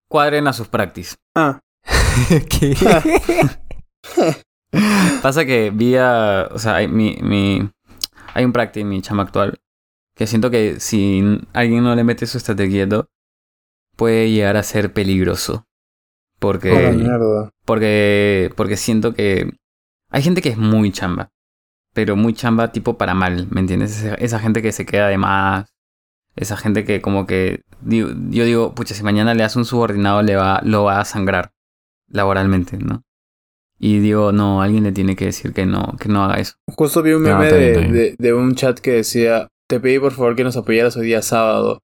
[0.08, 1.16] cuadren a sus practice.
[1.36, 1.60] Ah,
[2.50, 2.74] ¿Qué?
[5.22, 7.70] Pasa que vía, o sea, hay, mi, mi,
[8.38, 9.58] hay un practice en mi chama actual
[10.14, 12.38] que siento que si alguien no le mete su
[12.68, 13.08] quieto,
[13.96, 15.66] puede llegar a ser peligroso.
[16.38, 17.50] Porque, Oh, mierda.
[17.64, 19.50] porque, porque siento que
[20.10, 21.30] hay gente que es muy chamba,
[21.94, 23.98] pero muy chamba tipo para mal, ¿me entiendes?
[24.04, 25.68] Esa, esa gente que se queda de más,
[26.36, 30.22] esa gente que como que, digo- yo digo, pucha, si mañana le hace un subordinado
[30.22, 31.50] le va, lo va a sangrar
[32.08, 33.02] laboralmente, ¿no?
[33.78, 36.54] Y digo, no, alguien le tiene que decir que no, que no haga eso.
[36.76, 37.46] Justo vi un meme
[37.92, 41.22] de- de un chat que decía, te pedí por favor que nos apoyaras hoy día
[41.22, 41.78] sábado.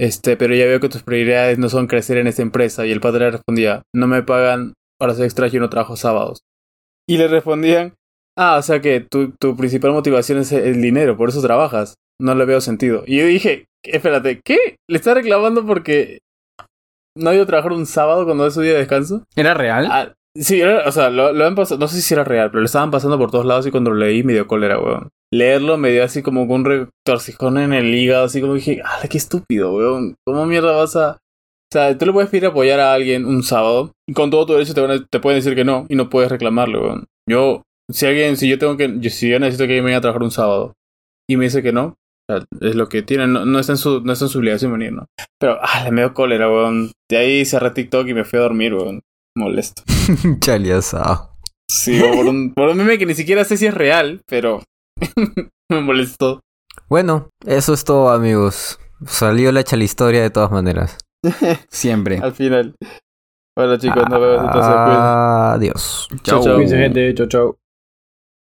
[0.00, 2.84] Este, pero ya veo que tus prioridades no son crecer en esta empresa.
[2.86, 6.40] Y el padre le respondía, no me pagan horas extras, yo no trabajo sábados.
[7.08, 7.94] Y le respondían,
[8.36, 11.94] ah, o sea que tu, tu principal motivación es el dinero, por eso trabajas.
[12.20, 13.04] No le veo sentido.
[13.06, 14.76] Y yo dije, espérate, ¿qué?
[14.88, 16.18] ¿Le está reclamando porque
[17.16, 19.24] no ha ido a trabajar un sábado cuando es su día de descanso?
[19.34, 19.88] ¿Era real?
[19.90, 22.60] Ah, sí, era- o sea, lo, lo han pasado, no sé si era real, pero
[22.60, 25.08] lo estaban pasando por todos lados y cuando lo leí me dio cólera, weón.
[25.32, 29.18] Leerlo me dio así como un retorcijón en el hígado, así como dije, ¡ah, qué
[29.18, 30.14] estúpido, weón!
[30.26, 31.12] ¿Cómo mierda vas a...?
[31.12, 34.52] O sea, tú le puedes pedir apoyar a alguien un sábado y con todo tu
[34.52, 37.06] derecho te, van te pueden decir que no y no puedes reclamarle, weón.
[37.26, 39.98] Yo, si alguien, si yo tengo que, yo, si yo necesito que alguien me vaya
[39.98, 40.74] a trabajar un sábado
[41.30, 41.94] y me dice que no,
[42.28, 44.38] o sea, es lo que tienen, no, no está en su, no está en su
[44.38, 45.06] obligación venir, ¿no?
[45.40, 46.92] Pero, ah, le me dio cólera, weón.
[47.10, 49.00] De ahí cerré TikTok y me fui a dormir, weón.
[49.36, 49.82] Molesto.
[50.40, 51.30] Chaleazao.
[51.70, 54.62] Sí, por un, por un meme que ni siquiera sé si es real, pero
[55.70, 56.40] me molestó.
[56.88, 58.78] Bueno, eso es todo, amigos.
[59.06, 60.98] Salió la chala historia de todas maneras.
[61.70, 62.18] Siempre.
[62.18, 62.74] Al final.
[63.56, 64.72] Bueno, chicos, nos vemos entonces.
[64.72, 65.02] cuídense.
[65.02, 66.08] Adiós.
[66.22, 66.54] Chau, chau.
[66.54, 67.14] Cuídense, gente.
[67.14, 67.56] Chau, chau.